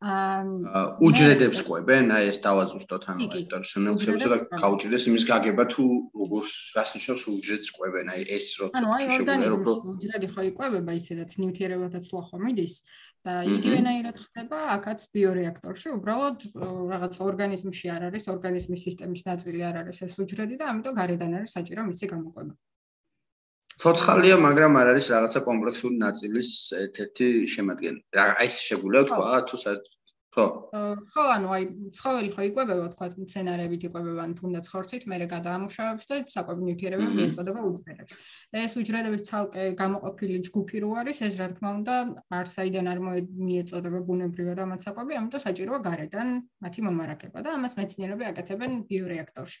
[0.00, 5.84] აა უჯრედებს ყვებენ, აი ეს დავაზუსტოთ ანუ პერსონალ შეიძლება გაუჭირდეს იმის გაგება თუ
[6.16, 6.44] როგორ
[6.76, 12.00] რას ნიშნავს უჯრედს ყვებენ, აი ეს რო ანუ აი ორგანიზმში უჯრედი ხო იყვება ისედაც ნიუტრიებათა
[12.08, 12.74] ცვლა ხომ მიდის
[13.28, 16.38] და იგივენაირად ხდება აქაც ბიორეაქტორში, უბრალოდ
[16.96, 21.60] რაღაც ორგანიზმში არ არის ორგანიზმის სისტემის ნაწილი არ არის ეს უჯრედი და ამიტომ გარედან არის
[21.60, 22.52] საჭირო მისი გამოყვება.
[23.80, 26.50] ცოცხალია, მაგრამ არ არის რაღაცა კომპლექსური ნაწილის
[26.84, 28.02] ერთ-ერთი შემადგენელი.
[28.16, 29.56] რა აი ეს შეგვიძლია თქვა თუ
[30.30, 30.70] ხო.
[31.10, 36.14] ხო, ანუ აი ცხოველი ხო იკვებება, თქვა, მცენარებით იკვებება, ან თუნდაც ხორცით, მე გადაამუშავებს და
[36.30, 38.14] საკვები ნიუტრიენტები მიეწოდება უჯრედებს.
[38.54, 41.94] ეს უჯრედების ცალკე გამოყოფილი ჯგუფი რო არის, ეს რა თქმა უნდა,
[42.30, 42.98] არსაიდან არ
[43.42, 46.28] მიეწოდება ბუნებრივად ამათ საკვები, ამიტომ საჭიროა გარედან
[46.62, 49.58] მათი მომარაგება და ამას მეცნიერები აკეთებენ ბიორეაქტორში.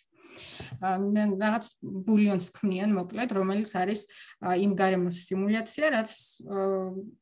[0.80, 4.06] რაღაც ბულიონს ქმნიან მოკლედ, რომელიც არის
[4.40, 6.10] იმ გარემოს სტიმულაცია, რაც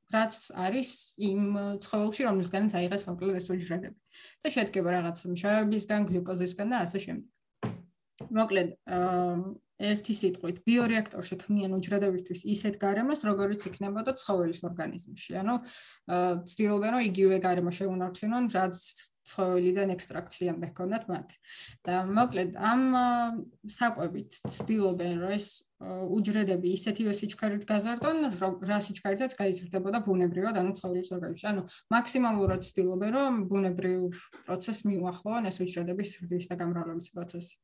[0.08, 0.90] რაც არის
[1.20, 1.42] იმ
[1.84, 3.98] ცხოველში, რომელსგანაც აიღეს მოკლედ ეს უჯრედები.
[4.42, 7.26] და შედგება რაღაც მჟავებისგან, გლიკოზისგან და ასე შემდეგ.
[8.34, 8.68] მოკლედ,
[9.78, 15.32] ერთი სიტყვით, ბიორეაქტორში ქმნიან უჯრედებისთვის ისეთ გარემოს, როგორიც იქნებოდა ცხოველის ორგანიზმში.
[15.38, 15.54] ანუ
[16.50, 18.74] ცდილობენ, რომ იგივე გარემო შეუნარჩუნონ, რაც
[19.28, 21.28] ცხოველიდან ექსტრაქციამდე ჰქონდათ მათ.
[21.86, 22.82] და მოკლედ ამ
[23.78, 25.46] საკვებით ცდილობენ რომ ეს
[25.78, 28.16] უჯრედები ისეთივე სიჩქარით გაზარდონ,
[28.66, 31.46] რა სიჩქარითაც გაიზრდებოდა ბუნებრივად, ანუ ცხოველის ორგანიზმში.
[31.52, 31.62] ანუ
[31.94, 34.00] მაქსიმალურად ცდილობენ რომ ბუნებრივ
[34.48, 37.54] პროცესს მიუახლოვონ ეს უჯრედების ზრდის და გამრავლების პროცესი.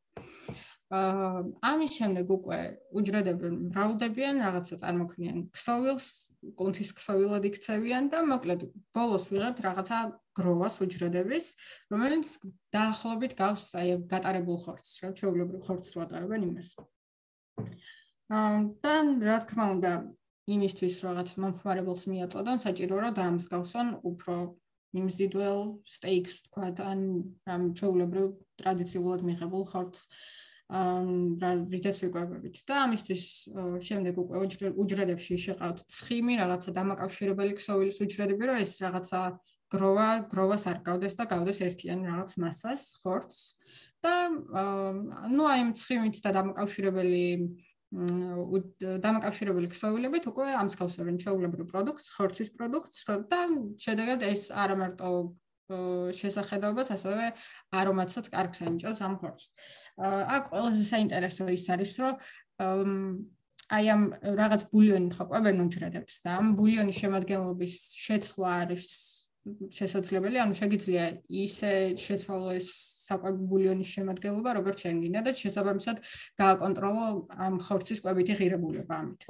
[0.95, 1.43] აა
[1.75, 2.59] ამის შემდეგ უკვე
[2.95, 6.07] უჯრედები მრავლდებიან, რაღაცა წარმოქმნიან ქსოვილს,
[6.55, 8.61] კონთის ქსოვილად იქცევიან და მოკლედ
[8.95, 9.99] ბოლოს ვიღებთ რაღაცა
[10.39, 11.47] გროვას უჯრედების,
[11.95, 12.27] რომელიც
[12.75, 16.69] დაახლოებით გავს აი გატარებულ ხორცს, რა შეულებრივ ხორცს ვატარებენ იმას.
[18.85, 18.95] და
[19.29, 19.93] რა თქმა უნდა,
[20.45, 24.35] იმისთვის რაღაც მომხმარებელს მიაწოდონ, საჭირო რომ დაამსგავსონ უფრო
[24.95, 27.01] იმზიდველ სტეიქს თქვა ან
[27.49, 28.27] ამ ჩაულებრივ
[28.61, 30.03] ტრადიციულად მიღებულ ხორცს
[30.75, 31.37] ამ
[31.69, 33.25] რითაც ვიკვებებით და ამისთვის
[33.85, 34.37] შემდეგ უკვე
[34.81, 39.21] უჯრედებში შეყავთ ცხიმი, რაღაცა დამაკავშირებელი ქსოვილის უჯრედები, რომ ეს რაღაცა
[39.75, 43.41] გროვა, გროვას არ გავდეს და გავდეს ერთიანი რაღაც მასას, ხორცს
[44.05, 44.15] და
[45.35, 47.27] ნუ აი ამ ცხიმით და დამაკავშირებელი
[47.95, 53.01] დამაკავშირებელი ქსოვილებით უკვე ამსგავსებენ ჩაულებრივ პროდუქტს, ხორცის პროდუქტს
[53.31, 53.41] და
[53.79, 55.11] შედეგად ეს არა მარტო
[56.19, 57.31] შესახედაობას, ასევე
[57.71, 59.47] არომატსაც კარგს ანიჭებს ამ ხორცს.
[59.97, 62.15] აქ ყველაზე საინტერესო ის არის, რომ
[63.73, 68.89] აი ამ რაღაც ბულიონი ხო ყვებენ უჯრედებს და ამ ბულიონის შემადგენლობის შეცვლა არის
[69.79, 71.05] შესაძლებელი, ანუ შეგიძლია
[71.45, 71.71] ისე
[72.01, 72.69] შეცვალო ეს
[73.05, 76.01] საკვებ ბულიონის შემადგენლობა, როგორც შენ გინდა და შესაბამისად
[76.41, 77.05] გააკონტროლო
[77.47, 79.29] ამ ხორცის ყვებითი ღირებულება ამით.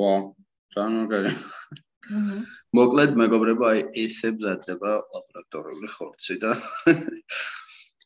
[0.00, 0.14] ვა,
[0.74, 1.06] ძალიან
[2.76, 6.52] მოკლედ მეგობრებო, აი ესე მზადდება ლაბორატორიული ხორცი და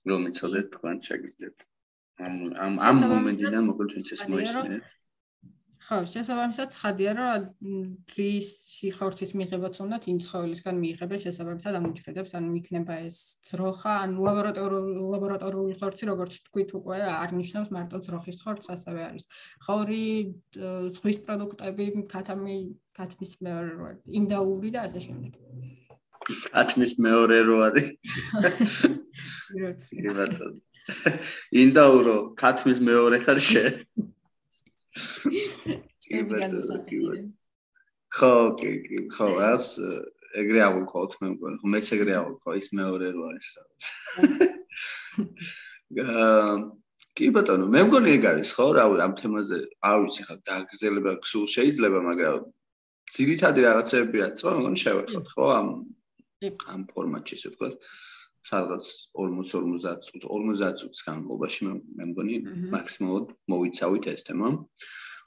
[0.09, 1.59] რომ იცოდეთ თქვენ შეგიძლიათ
[2.26, 2.35] ამ
[2.66, 4.83] ამ ამ მომენტიდან მოკლედ ჩვენც ეს მოისმინეთ.
[5.89, 7.45] ხო, შესაბამისად ცხადია, რომ
[8.12, 14.11] დრის სიხორცის მიღებაც უნდათ იმ ცხოველისგან მიიღებენ შესაბამისად ამ უჯრედებს, ანუ იქნება ეს ძროხა, ან
[14.20, 19.24] ლაბორატორიული ლაბორატორიული ხორცი, როგორც თქვით უკვე არ ნიშნავს მარტო ძროხის ხორცს, ასევე არის
[19.64, 20.05] ხორი,
[20.93, 22.59] ზღვის პროდუქტები, ქათამი,
[22.93, 25.32] ქათმის მეორე, ინდაური და ასე შემდეგ.
[26.53, 27.89] ქათმის მეორე რო არის.
[31.64, 33.64] ინდაურო, ქათმის მეორე ხარ შე.
[38.18, 39.66] ხო, კი, კი, ხო, ეს
[40.38, 43.82] ეგრე ავუქოთ მე მგონი, ხო მეც ეგრე ავუქო, ის მეორე რო არის რაღაც.
[46.05, 46.57] აა
[47.18, 49.59] კი ბატონო, მე მგონი ეგ არის ხო, რავი, ამ თემაზე,
[49.90, 52.44] არ ვიცი ხა დაგზელება გსულ შეიძლება, მაგრამ
[53.16, 55.68] ძირითადი რაღაცებია, ხო, მგონი შევეხოთ, ხო, ამ
[56.72, 57.74] ამ ფორმატში, ასე ვთქვათ.
[58.47, 58.84] სადღაც
[59.18, 62.36] 40-50 წუთს 50 წუთს განმავლობაში მე მგონი
[62.74, 64.49] მაქსიმალურად მოვიცავით ეს თემა.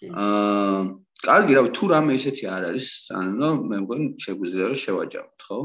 [0.01, 0.81] აა
[1.21, 5.59] კარგი, რავი, თუ რამე ისეთი არ არის, ანუ მე მგონი შეგვიძლია რომ შევაჯამოთ, ხო?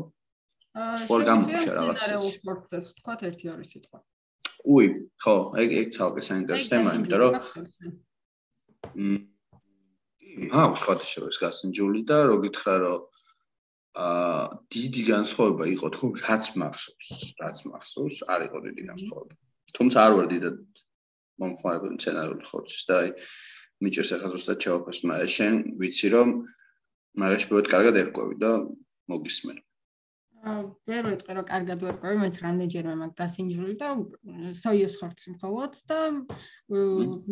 [0.77, 2.01] აა შემიძლია რაღაც
[2.45, 3.99] პროცესს თქვა ერთი არის სიტყვა.
[4.67, 4.87] უი,
[5.23, 7.33] ხო, ეგ ეგ ცალკე საინტერესო თემა, იმიტომ რომ
[8.97, 13.01] მ აა, სხვათა შორის გასინჯული და რო გითხრა რომ
[13.97, 19.35] აა დიდი განსხვავება იყო თქო, რაც მახსოვს, რაც მახსოვს, არ იყო დიდი განსხვავება.
[19.77, 20.59] თუმცა არ ვარ დიდად
[21.41, 23.09] მომხმარებელი სცენარული ხორცის და აი
[23.85, 26.29] მიჭერს ახლა ზუსტად ჩავაფას, მაგრამ შენ ვიცი რომ
[27.21, 28.51] მაგაში ბევრად კარგად ერკვევი და
[29.13, 29.57] მოგისმენ.
[30.47, 33.89] აა ვერ ვიტყვი რომ კარგად ვერკვევი, მეც რამდენჯერმე მაგ გასინჯული და
[34.61, 35.99] სოიოს ხორცი მხოლოდ და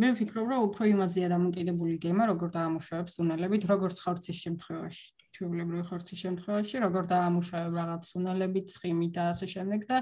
[0.01, 5.24] მე ვფიქრობ რომ უფრო იმაზეა დამოკიდებული გემა, როგორ დაამუშავებს უნელებით, როგორც ხორცის შემთხვევაში.
[5.35, 9.99] ჩვეულებრივი ხორცის შემთხვევაში, როგორ დაამუშავებ რაღაც უნელებით, ცხიმით და ასე შემდეგ და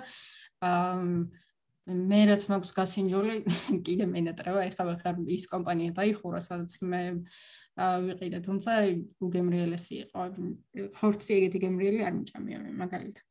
[1.82, 3.36] მე რაც მაქვს გასინჯული
[3.86, 7.02] კიდე მენატრევა ეხლა ვახარ ის კომპანია დაიხურა სადაც მე
[7.80, 8.38] ვიყიდე.
[8.46, 8.70] თუმცა
[9.24, 10.22] უგემრიელესი იყო.
[11.00, 13.24] ხორცი ეგეთი გემრიელი არ მიჭამია მე მაგალითად.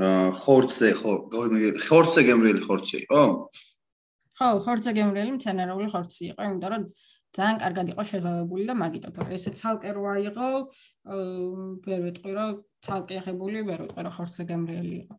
[0.00, 1.12] აა ხორცზე ხო
[1.84, 3.22] ხორცზე გემრიელი ხორცი იყო?
[4.40, 6.82] ხო ხორცზე გემრიელი მცენარეული ხორცი იყო იმიტომ რომ
[7.36, 10.48] ძალიან კარგად იყო შეზავებული და მაგიტო თორე ესე ცალკე რო აიღო
[11.86, 12.50] ვერ ვიტყვი რომ
[12.84, 15.14] ცალკე აღებული ვერ ვიტყვი რომ ხორცზე გემრიელი იყო.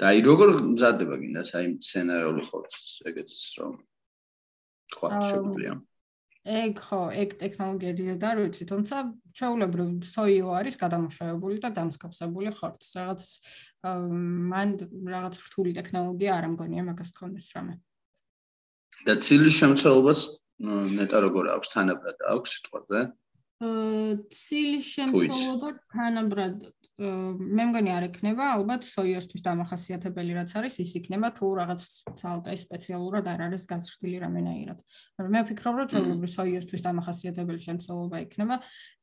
[0.00, 3.76] და აი როგორ მზადდება გინდა საიმ სცენარული ხორცს ეგეც რომ
[4.96, 5.74] თქვა შეგვიძლია?
[6.48, 8.96] ეგ ხო ეგ ტექნოლოგია დიდად არ ვიცი თუმცა
[9.36, 12.96] ჩაულებრივ სოიო არის გადამუშავებული და დამსკაფსებული ხორცს.
[12.96, 13.22] რაღაც
[13.84, 14.68] მან
[15.12, 17.74] რაღაც რთული ტექნოლოგია არ ამგონია მაგას თქონდეს რამე.
[19.04, 20.20] და ცილის შემცველობას
[20.58, 23.00] ნეტა როგორ აქვს თანაბრად აქვს სიტყვაზე
[23.58, 26.66] აა ცილის შემცველობა თანაბრად
[26.98, 31.84] მე მგონი არ ექნება ალბათ სოიოსთვის დამახასიათებელი რაც არის ის იქნება თუ რაღაც
[32.18, 34.78] ცალკე სპეციალურად არ არის გაზრდილი რამენაირად.
[35.14, 38.56] მაგრამ მე ვფიქრობ რომ ჩვეულებრივ სოიოსთვის დამახასიათებელი შემცველობა იქნება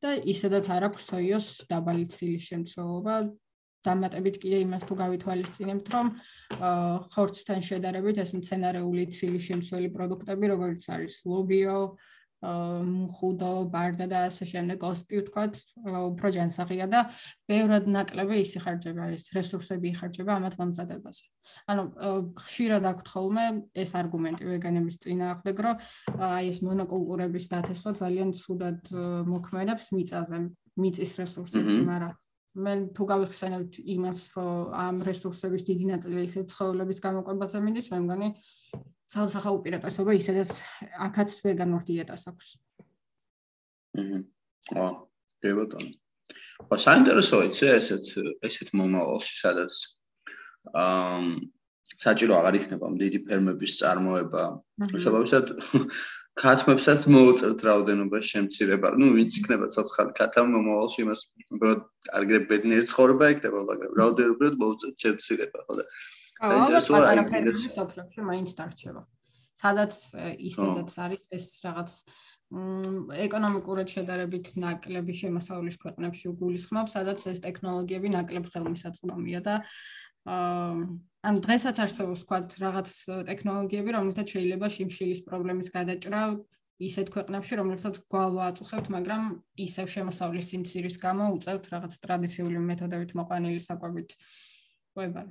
[0.03, 3.15] და ისედაც არ აქვს სოიოს დაბალი ცილის შემცველობა.
[3.85, 6.11] დამატებით კიდე იმას თუ გავითვალისწინებთ რომ
[7.13, 11.79] ხორცთან შედარებით ეს მცენარეული ცილის შემცველი პროდუქტები როგორც არის ლობიო,
[12.45, 15.53] მუხუდო, ბარდა და ასე შემდეგ ოსპი ვთქვათ,
[15.87, 16.99] უფრო ჯანსაღია და
[17.49, 21.25] ბევრად ნაკლები ისი ხარჯება, ეს რესურსები იხარჯება ამათ მომზადებაზე.
[21.71, 21.83] ანუ
[22.37, 25.75] ხშირად აქვთ ხოლმე ეს არგუმენტი ვეგანების წინააღმდეგ, რომ
[26.21, 28.79] აი ეს მონოკულტურების დათესვა ძალიან ცუდად
[29.31, 30.37] მოქმედებს მიწაზე,
[30.75, 32.13] მიწის რესურსებს, მაგრამ
[32.55, 38.29] მე თუ გავიხსენებთ იმას, რომ ამ რესურსების დიდი ნაწილი ისე ცხოველების გამოყვებაზე მიდის, მე მგონი
[39.11, 40.51] ცალსახა უპირატესობა ისედაც
[41.07, 42.47] აქაც ვეგანურ დიეტას აქვს.
[43.99, 44.19] აჰა.
[44.75, 44.91] აა,
[45.43, 45.91] კი ბატონო.
[46.65, 48.05] ხო, საინტერესოა ეს ესეთ
[48.47, 49.73] ესეთ მომავალში, სადაც
[50.73, 51.19] აა
[52.01, 54.43] საჭირო აღარ იქნება დიდი ფერმების წარმოება.
[54.91, 55.45] შესაბამისად
[56.35, 58.91] ქათმებსაც მოუწევთ რაოდენობას შემცირება.
[58.99, 61.21] ნუ ვინც იქნება ცოცხალი ქათამ მომავალში იმას
[62.11, 65.83] კარგი ბედნიერი ცხოვრება იქნება, მაგრამ რაოდენობით მოუწევთ შემცირება, ხო და
[66.35, 69.01] საინტერესოა აი ეს საფლებში მაინც დარჩება.
[69.55, 69.93] სადაც
[70.51, 71.91] ისედაც არის ეს რაღაც
[73.25, 80.83] ეკონომიკურად შედარებით ნაკლები შემოსავლის ქვეყნებში უგულისხმობს, სადაც ეს ტექნოლოგიები ნაკლებ ხელმისაწვდომია და აა
[81.25, 82.89] ან დღესაც არსებობს თქვა რაღაც
[83.29, 86.21] ტექნოლოგიები, რომლითაც შეიძლება შიმშილის პრობლემის გადაჭრა
[86.85, 89.21] ისეთ ქვეყნებში, რომლებსაც გვალვა აწუხებთ, მაგრამ
[89.65, 94.09] ისევ შემოსავლის სიმცირის გამო უწევთ რაღაც ტრადიციული მეთოდებით მოყვანილი საკვებით
[94.95, 95.23] ყვება.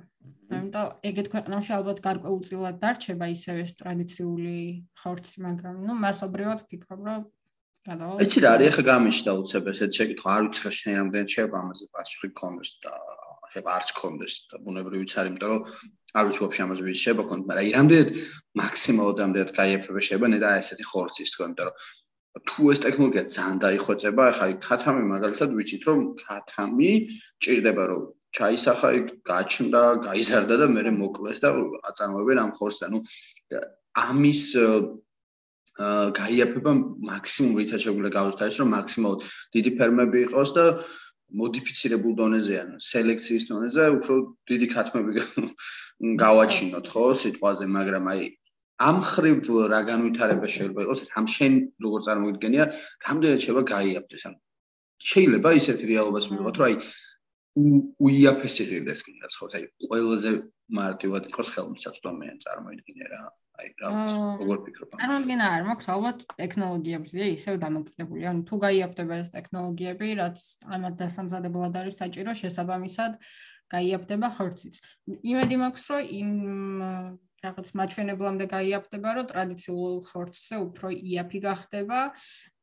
[0.57, 4.57] ამიტომ ეგეთ ქვეყნებში ალბათ გარკვეულწილად დარჩება ისევ ეს ტრადიციული
[5.01, 7.21] ხორცი, მაგრამ ნუ მასობრივად ფიქრობ, რომ
[7.85, 8.21] გადავალ.
[8.25, 11.85] ეცი რა არის, ახლა გამიჩნდა უცებ ესეთ შეკითხვა, არ ვიცი რა შეიძლება რამდენი შეიძლება ამაზე
[11.93, 12.93] პასუხი გქონდეს და
[13.53, 15.61] შეიძლება არც გქონდეს და ბუნებრივიც არის, იმიტომ რომ
[16.15, 18.07] არ ვიცი ვაფშე ამაზე ვის შეიძლება გქონდეს, მაგრამ ირამდენ
[18.61, 21.75] მაქსიმალურად ამდენად გაიაფება შეიძლება ნედა ესეთი ხორცის თქო, იმიტომ რომ
[22.49, 26.91] თუ ეს ტექნოლოგია ძალიან დაიხვეწება, ახლა ქათამი მაგალითად ვიცით რომ ქათამი
[27.43, 28.03] ჭირდება რომ
[28.35, 28.89] ჩაისახა
[29.31, 31.49] გაჩნდა, გაიზარდა და მეორე მოკლეს და
[31.89, 32.99] აწარმოებენ ამ ხორცს, ანუ
[33.95, 34.79] ამის აა
[36.15, 36.71] გაიაფება
[37.07, 39.25] მაქსიმუმ რითაც შეგვიძლია გავხსნა ის რომ მაქსიმალურად
[39.55, 40.63] დიდი ფერმები იყოს და
[41.41, 44.15] მოდიფიცირებულ დონეზე ან სელექციის დონეზე უფრო
[44.51, 45.11] დიდი ქათმები
[46.23, 48.25] გავაჩინოთ ხო სიტყვაზე მაგრამ აი
[48.89, 49.37] ამ ხრივ
[49.73, 51.53] რა განვითარება შეიძლება იყოს ამ შენ
[51.85, 52.65] როგორ წარმოგიდგენია
[53.07, 54.35] რამდენად შეიძლება გაიაფდეს ან
[55.11, 56.75] შეიძლება ისეთი რეალობას მივიღოთ რომ აი
[58.05, 60.31] უიაფესი ღირდეს კიდაც ხო აი ყველაზე
[60.79, 63.21] მარტივად იყოს ხელმისაწვდომი ან წარმოიდგინე რა
[63.55, 63.89] აი რა
[64.41, 64.95] როგორ ფიქრობ?
[64.99, 68.23] წარმოგიდგენა არ მაქვს ალბათ ტექნოლოგიებზე ისევ დამოკიდებული.
[68.31, 70.37] ანუ თუ გაიაფდება ეს ტექნოლოგიები, რაც
[70.75, 73.11] ამათ დასამზადებლად არის საჭირო, შესაბამისად
[73.75, 74.75] გაიაფდება ხორციც.
[75.31, 76.31] იმედი მაქვს, რომ იმ
[77.45, 81.99] რაღაც მაჩვენებლამდე გაიაფდება, რომ ტრადიციულ ხორცზე უფრო იაფი გახდება,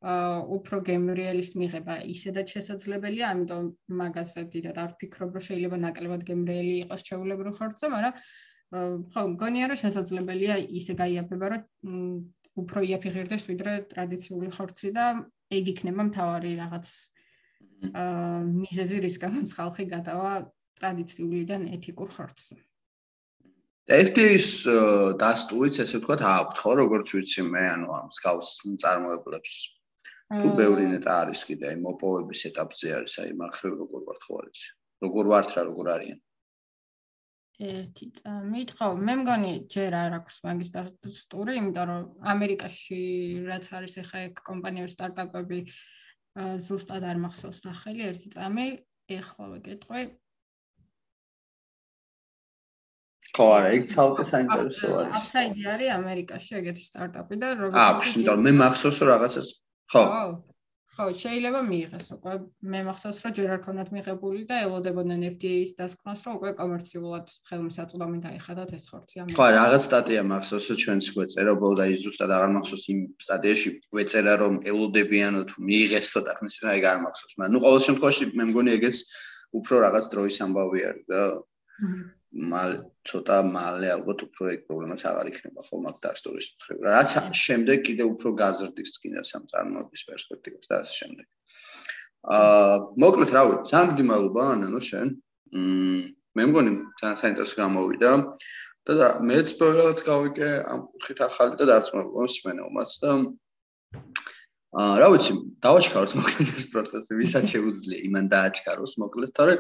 [0.03, 3.67] აა უფრო გემრიელის მიღება ისედაც შესაძლებელია, ამიტომ
[4.03, 8.15] მაგაზე დიდად არ ვფიქრობ, რომ შეიძლება ნაკლებად გემრიელი იყოს ჩეულებრივ ხორცზე, მაგრამ
[8.73, 11.63] ხო, გონია რომ შესაძლებელია ისე გაიაფება, რომ
[12.63, 15.07] უფრო იაფი ღირდეს ვიდრე ტრადიციული ხორცი და
[15.53, 16.89] ეგ იქნება მთავარი რაღაც
[17.93, 20.33] აა მიზეზი რის გამოც ხალხი გადავა
[20.81, 22.57] ტრადიციულიდან ეთიკურ ხორცზე.
[23.93, 24.49] FTS
[25.19, 26.73] დასტურიც ესე ვთქვათ აქვთ ხო?
[26.81, 29.55] როგორც ვიცი მე ანუ ამ სკაუს წარმოებლებს
[30.33, 34.61] თუ ბევრი ნეტა არის კიდე აი მოპოვების ეტაპზე არის აი მახრივ როგორ ვარ ხო არის
[35.05, 36.21] როგორ ვართ რა როგორ არიან
[37.63, 42.03] ერთი წამით ხო მე მგონი ჯერ არ აქვს მაგის დასტური იმიტომ რომ
[42.35, 43.01] ამერიკაში
[43.49, 45.61] რაც არის ახლა ეგ კომპანიების სტარტაპები
[46.67, 48.67] ზუსტად არ მახსოვს სახელი ერთი წამი.
[49.13, 50.03] ეხლა ვეკეთყვი
[53.37, 55.13] ხო არა ეგ ცალკე საინტერესო არის.
[55.19, 59.49] აფსაიდი არის ამერიკაში ეგეთი სტარტაპი და როგორ აქვს იმიტომ რომ მე მახსოვს რომ რაღაცას
[59.93, 60.03] ხო.
[60.13, 60.25] ხო,
[60.93, 62.33] შეიძლება მიიღეს უკვე.
[62.69, 68.19] მე მახსოვს, რომ ჯერ არ ქონდათ მიღებული და ელოდებოდნენ FDA-ის დასკვნას, რომ უკვე კომერციულად ხელმისაწვდომი
[68.27, 69.27] დაიხადათ ეს ხორცი ამ.
[69.33, 74.33] ხო, რაღაც სტატია მახსოვს, რომ ჩვენც გვეწერა, ბოლო და ზუსტად აღარ მახსოვს იმ სტატიაში გვეწერა,
[74.43, 77.33] რომ ელოდებიანო თუ მიიღეს ცოტა ხნის წინ, აი არ მახსოვს.
[77.41, 78.97] მაგრამ ნუ ყოველ შემთხვევაში მე მგონი ეგეც
[79.57, 81.21] უფრო რაღაც დროის ამბავი არის და
[82.33, 82.77] მალე
[83.09, 86.79] ცოტა მალე ალბათ უფრო ეგ პრობლემას აღარ იქნება ხო მაგ დასტურის მხრივ.
[86.89, 87.11] რაც
[87.45, 91.27] შემდეგ კიდე უფრო გაზრდის კიდე სამ წარმოების პერსპექტივას და ასე შემდეგ.
[92.33, 92.75] აა
[93.05, 95.09] მოკლედ რა ვიცი, ძალიან დიდი მადლობა ანანო შენ.
[95.53, 96.03] მმ
[96.33, 96.71] მე მგონი
[97.01, 98.11] ძალიან საინტერესო გამოვიდა
[98.89, 103.11] და მეც ბევრად გავიკე ამ ხით ახალი და დარწმუნებული მსმენელმაც და
[104.73, 109.55] აა რა ვიცი, დავაჩქაროთ მოკლედ ეს პროცესი, ვისაც შეუძლია იმან დააჩქაროს მოკლედ, თორე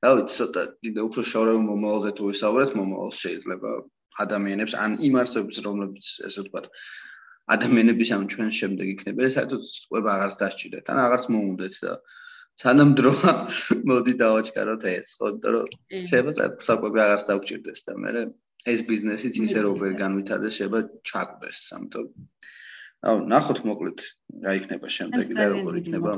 [0.00, 3.72] რა ვიცი, ცოტა კიდე უფრო შორეულ მომავალზე თუ ვისაუბრეთ, მომავალს შეიძლება
[4.24, 6.70] ადამიანებს ან იმ არსებებს, რომლებიც ესე ვთქვათ,
[7.52, 11.92] ადამიანების ამ ჩვენ შემდეგ იქნება, საერთოდ წვება აღარც დასჭირეთ, ან აღარც მოუნდეთ და
[12.56, 13.32] სანამ დროა
[13.92, 18.24] მოდი დავაჩქაროთ ეს, ხო, რომ შეიძლება საკვები აღარც დაგჭირდეს და მე
[18.66, 22.06] ეს ბიზნესიც ისე როგორ განვითარდეს, შეიძლება ჩაგვდეს, ამიტომ
[23.04, 24.04] ნახოთ მოკლედ
[24.44, 26.12] რა იქნება შემდეგ და როგორ იქნება.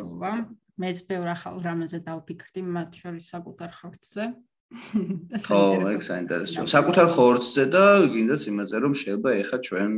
[0.78, 4.24] მეც ბევრ ახალ რამეზე დავფიქრდი მათ შორის საკუთარ ხორცზე.
[5.48, 5.60] ხო,
[5.90, 6.68] ეგ საინტერესოა.
[6.70, 9.90] საკუთარ ხორცზე და გინდას იმაზე რომ შეიძლება ეხა ჩვენ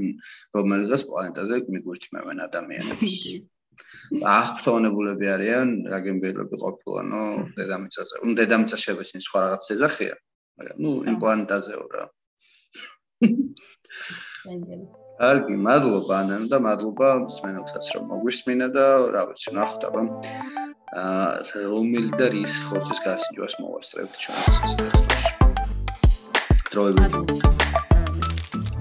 [0.56, 3.16] რომელიღაც პლანეტაზე მიგვირთმევენ ადამიანებს.
[4.34, 7.22] აღფრთოვანებულები არიან, რა გემბერები ყოფილანო
[7.58, 8.22] დედამიწაზე.
[8.24, 10.14] ნუ დედამიწა შევეცინი სხვა რაღაც ზეძახია,
[10.60, 12.04] მაგრამ ნუ იმ პლანეტაზეო რა.
[15.20, 18.84] კარგი, მადლობა ანანო და მადლობა მსმენელსაც რომ მოგვისმინა და
[19.16, 20.04] რა ვიცი, ნახოთ აბა
[21.00, 25.32] აა რომელი და რის ხორცის გასინჯვას მოვასწრებთ ჩვენს ეს ტესტში.
[26.72, 27.12] დროებით.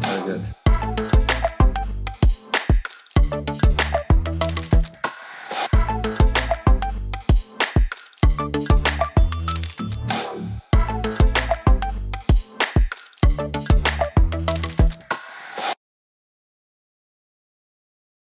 [0.08, 0.59] კარგად.